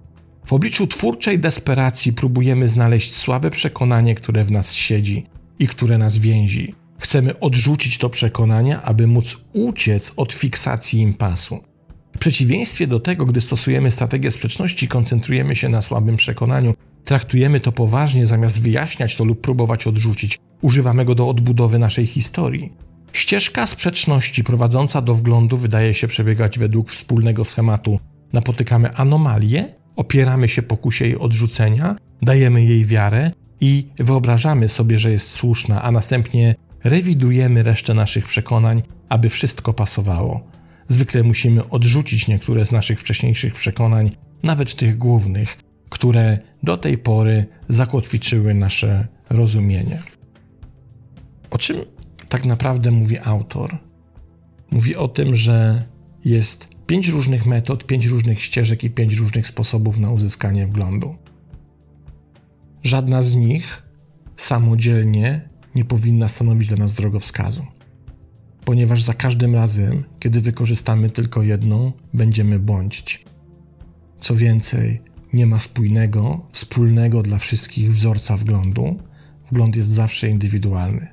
W 0.46 0.54
obliczu 0.54 0.88
twórczej 0.88 1.40
desperacji 1.40 2.14
próbujemy 2.14 2.68
znaleźć 2.68 3.16
słabe 3.16 3.52
przekonanie, 3.52 4.16
które 4.16 4.44
w 4.44 4.52
nas 4.52 4.74
siedzi 4.74 5.26
i 5.60 5.68
które 5.68 5.98
nas 5.98 6.18
więzi. 6.18 6.76
Chcemy 7.00 7.40
odrzucić 7.40 7.98
to 7.98 8.10
przekonanie, 8.10 8.82
aby 8.82 9.08
móc 9.08 9.38
uciec 9.54 10.14
od 10.18 10.34
fiksacji 10.34 11.00
impasu. 11.00 11.60
W 12.16 12.18
przeciwieństwie 12.18 12.88
do 12.88 13.00
tego, 13.00 13.26
gdy 13.26 13.42
stosujemy 13.42 13.92
strategię 13.92 14.32
sprzeczności, 14.32 14.88
koncentrujemy 14.88 15.56
się 15.56 15.70
na 15.70 15.82
słabym 15.82 16.16
przekonaniu, 16.16 16.74
traktujemy 17.04 17.60
to 17.60 17.72
poważnie 17.72 18.28
zamiast 18.28 18.62
wyjaśniać 18.62 19.16
to 19.16 19.24
lub 19.26 19.42
próbować 19.42 19.88
odrzucić. 19.88 20.40
Używamy 20.62 21.06
go 21.06 21.16
do 21.16 21.28
odbudowy 21.28 21.80
naszej 21.80 22.06
historii. 22.06 22.72
Ścieżka 23.14 23.68
sprzeczności 23.68 24.44
prowadząca 24.44 25.02
do 25.02 25.16
wglądu 25.16 25.58
wydaje 25.58 25.94
się 25.94 26.08
przebiegać 26.08 26.60
według 26.60 26.90
wspólnego 26.90 27.46
schematu. 27.46 28.00
Napotykamy 28.34 28.96
anomalie, 28.96 29.76
opieramy 29.96 30.50
się 30.50 30.62
pokusie 30.62 31.06
jej 31.06 31.18
odrzucenia, 31.18 31.96
dajemy 32.22 32.66
jej 32.66 32.86
wiarę 32.86 33.32
i 33.62 33.88
wyobrażamy 34.00 34.70
sobie, 34.70 35.00
że 35.00 35.12
jest 35.12 35.32
słuszna, 35.32 35.82
a 35.82 35.92
następnie 35.92 36.56
rewidujemy 36.84 37.64
resztę 37.64 37.94
naszych 37.94 38.28
przekonań, 38.28 38.82
aby 39.10 39.30
wszystko 39.30 39.74
pasowało. 39.74 40.48
Zwykle 40.88 41.24
musimy 41.24 41.70
odrzucić 41.70 42.28
niektóre 42.28 42.66
z 42.66 42.72
naszych 42.72 43.00
wcześniejszych 43.00 43.54
przekonań, 43.54 44.12
nawet 44.44 44.76
tych 44.76 44.98
głównych, 44.98 45.58
które 45.90 46.40
do 46.64 46.78
tej 46.78 46.98
pory 46.98 47.46
zakotwiczyły 47.70 48.54
nasze 48.54 49.08
rozumienie. 49.30 50.00
O 51.50 51.58
czym 51.58 51.78
tak 52.30 52.46
naprawdę 52.46 52.92
mówi 52.92 53.18
autor? 53.20 53.78
Mówi 54.72 54.96
o 54.96 55.08
tym, 55.08 55.36
że 55.36 55.84
jest 56.26 56.68
pięć 56.88 57.08
różnych 57.08 57.46
metod, 57.46 57.86
pięć 57.86 58.06
różnych 58.06 58.42
ścieżek 58.42 58.84
i 58.84 58.90
pięć 58.90 59.14
różnych 59.14 59.48
sposobów 59.48 59.98
na 59.98 60.12
uzyskanie 60.12 60.68
wglądu. 60.68 61.16
Żadna 62.84 63.22
z 63.22 63.36
nich 63.36 63.84
samodzielnie 64.38 65.50
nie 65.76 65.86
powinna 65.86 66.28
stanowić 66.28 66.68
dla 66.68 66.78
nas 66.78 66.94
drogowskazu, 66.94 67.66
ponieważ 68.66 69.04
za 69.04 69.14
każdym 69.14 69.56
razem, 69.56 70.04
kiedy 70.20 70.42
wykorzystamy 70.42 71.10
tylko 71.10 71.44
jedną, 71.44 71.92
będziemy 72.14 72.60
błądzić. 72.60 73.26
Co 74.20 74.36
więcej, 74.36 75.02
nie 75.34 75.46
ma 75.46 75.60
spójnego, 75.60 76.48
wspólnego 76.52 77.24
dla 77.24 77.38
wszystkich 77.38 77.92
wzorca 77.92 78.38
wglądu. 78.38 79.00
Wgląd 79.52 79.76
jest 79.76 79.90
zawsze 79.90 80.30
indywidualny. 80.30 81.08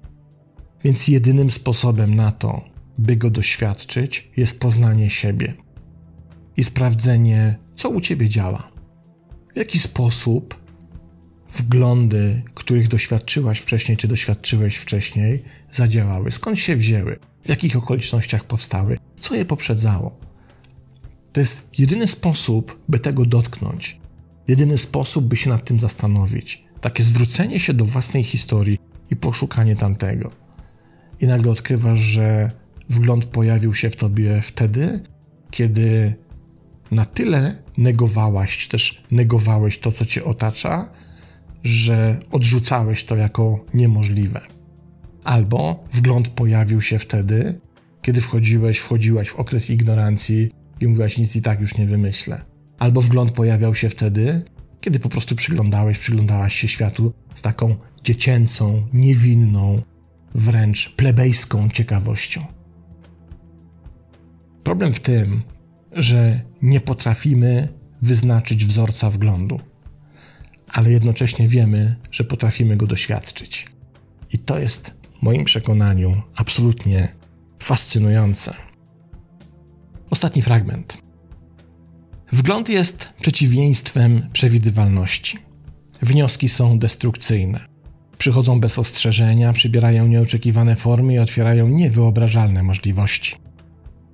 Więc 0.84 1.08
jedynym 1.08 1.50
sposobem 1.50 2.14
na 2.14 2.32
to, 2.32 2.64
by 2.98 3.16
go 3.16 3.30
doświadczyć, 3.30 4.30
jest 4.36 4.60
poznanie 4.60 5.10
siebie 5.10 5.54
i 6.56 6.64
sprawdzenie, 6.64 7.58
co 7.74 7.90
u 7.90 8.00
ciebie 8.00 8.28
działa. 8.28 8.70
W 9.54 9.58
jaki 9.58 9.78
sposób 9.78 10.60
wglądy, 11.50 12.42
których 12.54 12.88
doświadczyłaś 12.88 13.58
wcześniej, 13.58 13.96
czy 13.96 14.08
doświadczyłeś 14.08 14.76
wcześniej, 14.76 15.42
zadziałały, 15.70 16.30
skąd 16.30 16.58
się 16.58 16.76
wzięły, 16.76 17.18
w 17.44 17.48
jakich 17.48 17.76
okolicznościach 17.76 18.44
powstały, 18.44 18.98
co 19.20 19.34
je 19.34 19.44
poprzedzało. 19.44 20.18
To 21.32 21.40
jest 21.40 21.78
jedyny 21.78 22.06
sposób, 22.06 22.82
by 22.88 22.98
tego 22.98 23.24
dotknąć, 23.24 24.00
jedyny 24.48 24.78
sposób, 24.78 25.24
by 25.24 25.36
się 25.36 25.50
nad 25.50 25.64
tym 25.64 25.80
zastanowić. 25.80 26.64
Takie 26.80 27.02
zwrócenie 27.02 27.60
się 27.60 27.74
do 27.74 27.84
własnej 27.84 28.22
historii 28.22 28.78
i 29.10 29.16
poszukanie 29.16 29.76
tamtego. 29.76 30.30
I 31.20 31.26
nagle 31.26 31.50
odkrywasz, 31.50 32.00
że 32.00 32.50
wgląd 32.88 33.24
pojawił 33.24 33.74
się 33.74 33.90
w 33.90 33.96
tobie 33.96 34.42
wtedy, 34.42 35.02
kiedy 35.50 36.14
na 36.90 37.04
tyle 37.04 37.62
negowałaś, 37.78 38.58
czy 38.58 38.68
też 38.68 39.02
negowałeś 39.10 39.78
to, 39.78 39.92
co 39.92 40.04
cię 40.04 40.24
otacza, 40.24 40.88
że 41.62 42.20
odrzucałeś 42.30 43.04
to 43.04 43.16
jako 43.16 43.64
niemożliwe. 43.74 44.40
Albo 45.24 45.84
wgląd 45.92 46.28
pojawił 46.28 46.82
się 46.82 46.98
wtedy, 46.98 47.60
kiedy 48.02 48.20
wchodziłeś, 48.20 48.78
wchodziłaś 48.78 49.28
w 49.28 49.36
okres 49.36 49.70
ignorancji 49.70 50.50
i 50.80 50.88
mówiłaś 50.88 51.18
nic 51.18 51.36
i 51.36 51.42
tak 51.42 51.60
już 51.60 51.78
nie 51.78 51.86
wymyślę. 51.86 52.44
Albo 52.78 53.00
wgląd 53.00 53.32
pojawiał 53.32 53.74
się 53.74 53.88
wtedy, 53.88 54.42
kiedy 54.80 54.98
po 54.98 55.08
prostu 55.08 55.36
przyglądałeś, 55.36 55.98
przyglądałaś 55.98 56.54
się 56.54 56.68
światu 56.68 57.12
z 57.34 57.42
taką 57.42 57.76
dziecięcą, 58.04 58.86
niewinną, 58.92 59.82
wręcz 60.34 60.94
plebejską 60.96 61.68
ciekawością. 61.68 62.44
Problem 64.64 64.92
w 64.92 65.00
tym, 65.00 65.42
że 65.92 66.40
nie 66.62 66.80
potrafimy 66.80 67.68
wyznaczyć 68.02 68.64
wzorca 68.64 69.10
wglądu 69.10 69.60
ale 70.72 70.90
jednocześnie 70.90 71.48
wiemy, 71.48 71.96
że 72.10 72.24
potrafimy 72.24 72.76
go 72.76 72.86
doświadczyć. 72.86 73.66
I 74.32 74.38
to 74.38 74.58
jest 74.58 74.99
moim 75.22 75.44
przekonaniu 75.44 76.22
absolutnie 76.36 77.08
fascynujące. 77.58 78.54
Ostatni 80.10 80.42
fragment. 80.42 80.98
Wgląd 82.32 82.68
jest 82.68 83.08
przeciwieństwem 83.20 84.28
przewidywalności. 84.32 85.38
Wnioski 86.02 86.48
są 86.48 86.78
destrukcyjne. 86.78 87.60
Przychodzą 88.18 88.60
bez 88.60 88.78
ostrzeżenia, 88.78 89.52
przybierają 89.52 90.06
nieoczekiwane 90.06 90.76
formy 90.76 91.14
i 91.14 91.18
otwierają 91.18 91.68
niewyobrażalne 91.68 92.62
możliwości. 92.62 93.36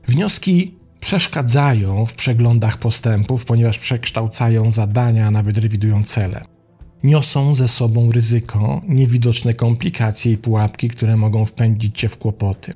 Wnioski 0.08 0.74
przeszkadzają 1.00 2.06
w 2.06 2.14
przeglądach 2.14 2.78
postępów, 2.78 3.44
ponieważ 3.44 3.78
przekształcają 3.78 4.70
zadania, 4.70 5.26
a 5.26 5.30
nawet 5.30 5.58
rewidują 5.58 6.04
cele. 6.04 6.55
Niosą 7.04 7.54
ze 7.54 7.68
sobą 7.68 8.12
ryzyko, 8.12 8.82
niewidoczne 8.88 9.54
komplikacje 9.54 10.32
i 10.32 10.38
pułapki, 10.38 10.88
które 10.88 11.16
mogą 11.16 11.44
wpędzić 11.44 11.98
cię 11.98 12.08
w 12.08 12.16
kłopoty. 12.18 12.72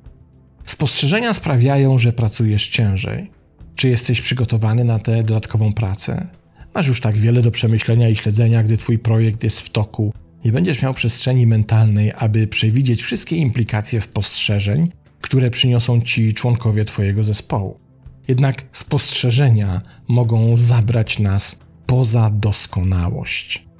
Spostrzeżenia 0.65 1.33
sprawiają, 1.33 1.97
że 1.97 2.13
pracujesz 2.13 2.69
ciężej. 2.69 3.31
Czy 3.75 3.89
jesteś 3.89 4.21
przygotowany 4.21 4.83
na 4.83 4.99
tę 4.99 5.23
dodatkową 5.23 5.73
pracę? 5.73 6.27
Masz 6.75 6.87
już 6.87 7.01
tak 7.01 7.17
wiele 7.17 7.41
do 7.41 7.51
przemyślenia 7.51 8.09
i 8.09 8.15
śledzenia, 8.15 8.63
gdy 8.63 8.77
twój 8.77 8.99
projekt 8.99 9.43
jest 9.43 9.61
w 9.61 9.69
toku. 9.69 10.13
Nie 10.45 10.51
będziesz 10.51 10.81
miał 10.81 10.93
przestrzeni 10.93 11.47
mentalnej, 11.47 12.11
aby 12.17 12.47
przewidzieć 12.47 13.01
wszystkie 13.01 13.35
implikacje 13.35 14.01
spostrzeżeń, 14.01 14.91
które 15.21 15.49
przyniosą 15.49 16.01
ci 16.01 16.33
członkowie 16.33 16.85
twojego 16.85 17.23
zespołu. 17.23 17.79
Jednak 18.27 18.63
spostrzeżenia 18.71 19.81
mogą 20.07 20.57
zabrać 20.57 21.19
nas 21.19 21.59
poza 21.85 22.29
doskonałość. 22.29 23.70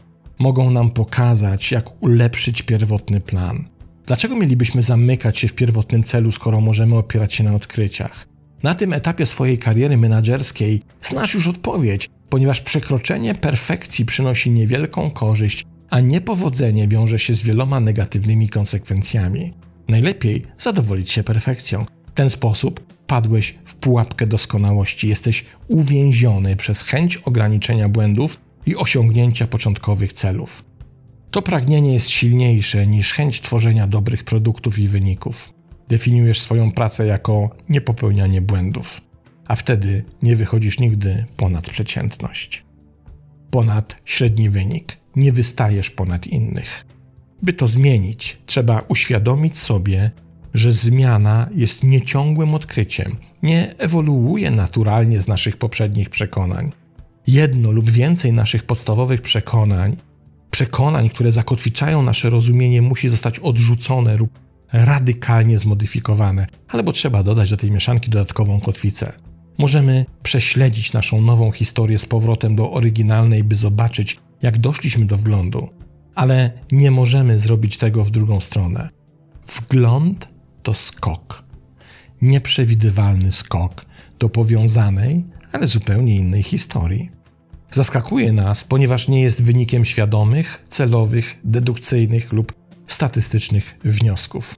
Mogą 0.42 0.72
nam 0.72 0.90
pokazać, 0.90 1.72
jak 1.72 2.04
ulepszyć 2.04 2.62
pierwotny 2.62 3.22
plan. 3.22 3.66
Dlaczego 4.06 4.36
mielibyśmy 4.36 4.84
zamykać 4.84 5.40
się 5.40 5.48
w 5.48 5.54
pierwotnym 5.54 6.04
celu, 6.04 6.32
skoro 6.32 6.62
możemy 6.62 6.98
opierać 6.98 7.34
się 7.34 7.44
na 7.44 7.56
odkryciach? 7.56 8.28
Na 8.64 8.76
tym 8.76 8.94
etapie 8.94 9.26
swojej 9.26 9.58
kariery 9.58 9.98
menedżerskiej 9.98 10.82
znasz 11.02 11.34
już 11.34 11.48
odpowiedź, 11.48 12.10
ponieważ 12.30 12.62
przekroczenie 12.62 13.36
perfekcji 13.36 14.06
przynosi 14.06 14.52
niewielką 14.52 15.12
korzyść, 15.12 15.66
a 15.90 16.00
niepowodzenie 16.00 16.88
wiąże 16.88 17.20
się 17.20 17.36
z 17.36 17.44
wieloma 17.44 17.80
negatywnymi 17.80 18.50
konsekwencjami. 18.50 19.54
Najlepiej 19.88 20.44
zadowolić 20.60 21.12
się 21.12 21.24
perfekcją. 21.24 21.86
W 22.08 22.12
ten 22.14 22.30
sposób 22.30 22.94
padłeś 23.08 23.56
w 23.66 23.76
pułapkę 23.76 24.28
doskonałości, 24.28 25.08
jesteś 25.10 25.46
uwięziony 25.68 26.56
przez 26.56 26.82
chęć 26.82 27.18
ograniczenia 27.18 27.90
błędów 27.90 28.51
i 28.66 28.76
osiągnięcia 28.76 29.48
początkowych 29.48 30.14
celów. 30.14 30.64
To 31.32 31.42
pragnienie 31.42 31.94
jest 31.94 32.10
silniejsze 32.10 32.88
niż 32.88 33.14
chęć 33.14 33.42
tworzenia 33.42 33.88
dobrych 33.88 34.24
produktów 34.24 34.80
i 34.80 34.88
wyników. 34.88 35.54
Definiujesz 35.88 36.42
swoją 36.42 36.72
pracę 36.72 37.06
jako 37.06 37.50
niepopełnianie 37.70 38.42
błędów, 38.42 39.02
a 39.48 39.56
wtedy 39.56 40.04
nie 40.22 40.36
wychodzisz 40.36 40.80
nigdy 40.80 41.26
ponad 41.38 41.70
przeciętność. 41.70 42.64
Ponad 43.52 43.96
średni 44.06 44.50
wynik, 44.50 44.98
nie 45.16 45.34
wystajesz 45.34 45.90
ponad 45.90 46.28
innych. 46.28 46.86
By 47.42 47.54
to 47.54 47.68
zmienić, 47.68 48.38
trzeba 48.46 48.82
uświadomić 48.88 49.58
sobie, 49.58 50.12
że 50.54 50.74
zmiana 50.74 51.50
jest 51.56 51.84
nieciągłym 51.84 52.54
odkryciem, 52.54 53.18
nie 53.44 53.78
ewoluuje 53.78 54.52
naturalnie 54.52 55.22
z 55.22 55.28
naszych 55.28 55.58
poprzednich 55.58 56.10
przekonań. 56.10 56.72
Jedno 57.28 57.72
lub 57.72 57.90
więcej 57.90 58.34
naszych 58.34 58.64
podstawowych 58.64 59.22
przekonań, 59.22 59.98
przekonań, 60.52 61.10
które 61.10 61.32
zakotwiczają 61.32 62.02
nasze 62.04 62.30
rozumienie, 62.30 62.82
musi 62.82 63.10
zostać 63.10 63.40
odrzucone 63.40 64.18
lub 64.18 64.40
radykalnie 64.74 65.60
zmodyfikowane, 65.60 66.48
albo 66.68 66.92
trzeba 66.92 67.24
dodać 67.24 67.50
do 67.50 67.58
tej 67.58 67.72
mieszanki 67.72 68.10
dodatkową 68.10 68.60
kotwicę. 68.60 69.14
Możemy 69.58 70.06
prześledzić 70.24 70.94
naszą 70.94 71.22
nową 71.22 71.52
historię 71.52 71.98
z 71.98 72.06
powrotem 72.06 72.56
do 72.56 72.72
oryginalnej, 72.72 73.44
by 73.44 73.56
zobaczyć, 73.56 74.20
jak 74.42 74.58
doszliśmy 74.58 75.06
do 75.06 75.18
wglądu, 75.18 75.70
ale 76.16 76.52
nie 76.72 76.92
możemy 76.92 77.40
zrobić 77.40 77.78
tego 77.78 78.04
w 78.04 78.12
drugą 78.12 78.42
stronę. 78.42 78.90
Wgląd 79.46 80.28
to 80.64 80.74
skok. 80.74 81.44
Nieprzewidywalny 82.22 83.32
skok 83.32 83.86
do 84.20 84.30
powiązanej, 84.30 85.26
ale 85.52 85.68
zupełnie 85.68 86.16
innej 86.16 86.44
historii. 86.44 87.10
Zaskakuje 87.72 88.34
nas, 88.34 88.64
ponieważ 88.64 89.08
nie 89.08 89.22
jest 89.22 89.44
wynikiem 89.44 89.86
świadomych, 89.86 90.64
celowych, 90.68 91.38
dedukcyjnych 91.44 92.34
lub 92.34 92.54
statystycznych 92.88 93.78
wniosków. 93.84 94.56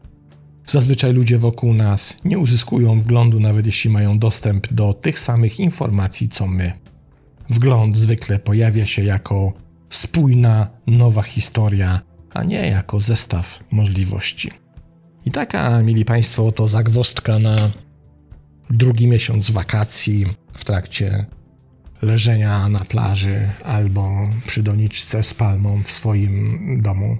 Zazwyczaj 0.67 1.13
ludzie 1.13 1.37
wokół 1.37 1.73
nas 1.73 2.17
nie 2.25 2.39
uzyskują 2.39 3.01
wglądu, 3.01 3.39
nawet 3.39 3.65
jeśli 3.65 3.89
mają 3.89 4.19
dostęp 4.19 4.73
do 4.73 4.93
tych 4.93 5.19
samych 5.19 5.59
informacji 5.59 6.29
co 6.29 6.47
my. 6.47 6.73
Wgląd 7.49 7.97
zwykle 7.97 8.39
pojawia 8.39 8.85
się 8.85 9.03
jako 9.03 9.53
spójna, 9.89 10.67
nowa 10.87 11.21
historia, 11.23 12.01
a 12.33 12.43
nie 12.43 12.67
jako 12.67 12.99
zestaw 12.99 13.63
możliwości. 13.71 14.51
I 15.25 15.31
taka, 15.31 15.81
mili 15.81 16.05
Państwo, 16.05 16.51
to 16.51 16.67
zagwostka 16.67 17.39
na 17.39 17.71
drugi 18.73 19.07
miesiąc 19.07 19.51
wakacji 19.51 20.25
w 20.53 20.65
trakcie 20.65 21.25
leżenia 22.01 22.69
na 22.69 22.79
plaży 22.79 23.49
albo 23.63 24.29
przy 24.45 24.63
doniczce 24.63 25.23
z 25.23 25.33
palmą 25.33 25.83
w 25.83 25.91
swoim 25.91 26.59
domu 26.81 27.17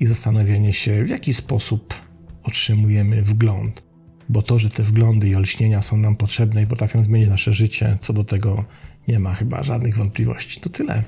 i 0.00 0.06
zastanowienie 0.06 0.72
się, 0.72 1.04
w 1.04 1.08
jaki 1.08 1.34
sposób 1.34 1.94
otrzymujemy 2.42 3.22
wgląd. 3.22 3.82
Bo 4.28 4.42
to, 4.42 4.58
że 4.58 4.70
te 4.70 4.82
wglądy 4.82 5.28
i 5.28 5.34
olśnienia 5.34 5.82
są 5.82 5.96
nam 5.96 6.16
potrzebne 6.16 6.62
i 6.62 6.66
potrafią 6.66 7.02
zmienić 7.02 7.28
nasze 7.28 7.52
życie, 7.52 7.98
co 8.00 8.12
do 8.12 8.24
tego 8.24 8.64
nie 9.08 9.18
ma 9.18 9.34
chyba 9.34 9.62
żadnych 9.62 9.96
wątpliwości. 9.96 10.60
To 10.60 10.68
tyle. 10.68 11.02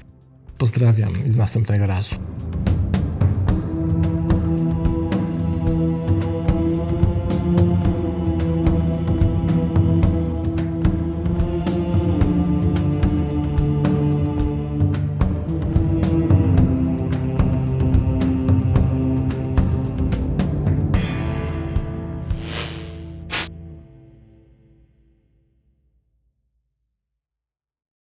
Pozdrawiam 0.59 1.12
i 1.26 1.31
do 1.31 1.38
następnego 1.38 1.87
razu. 1.87 2.16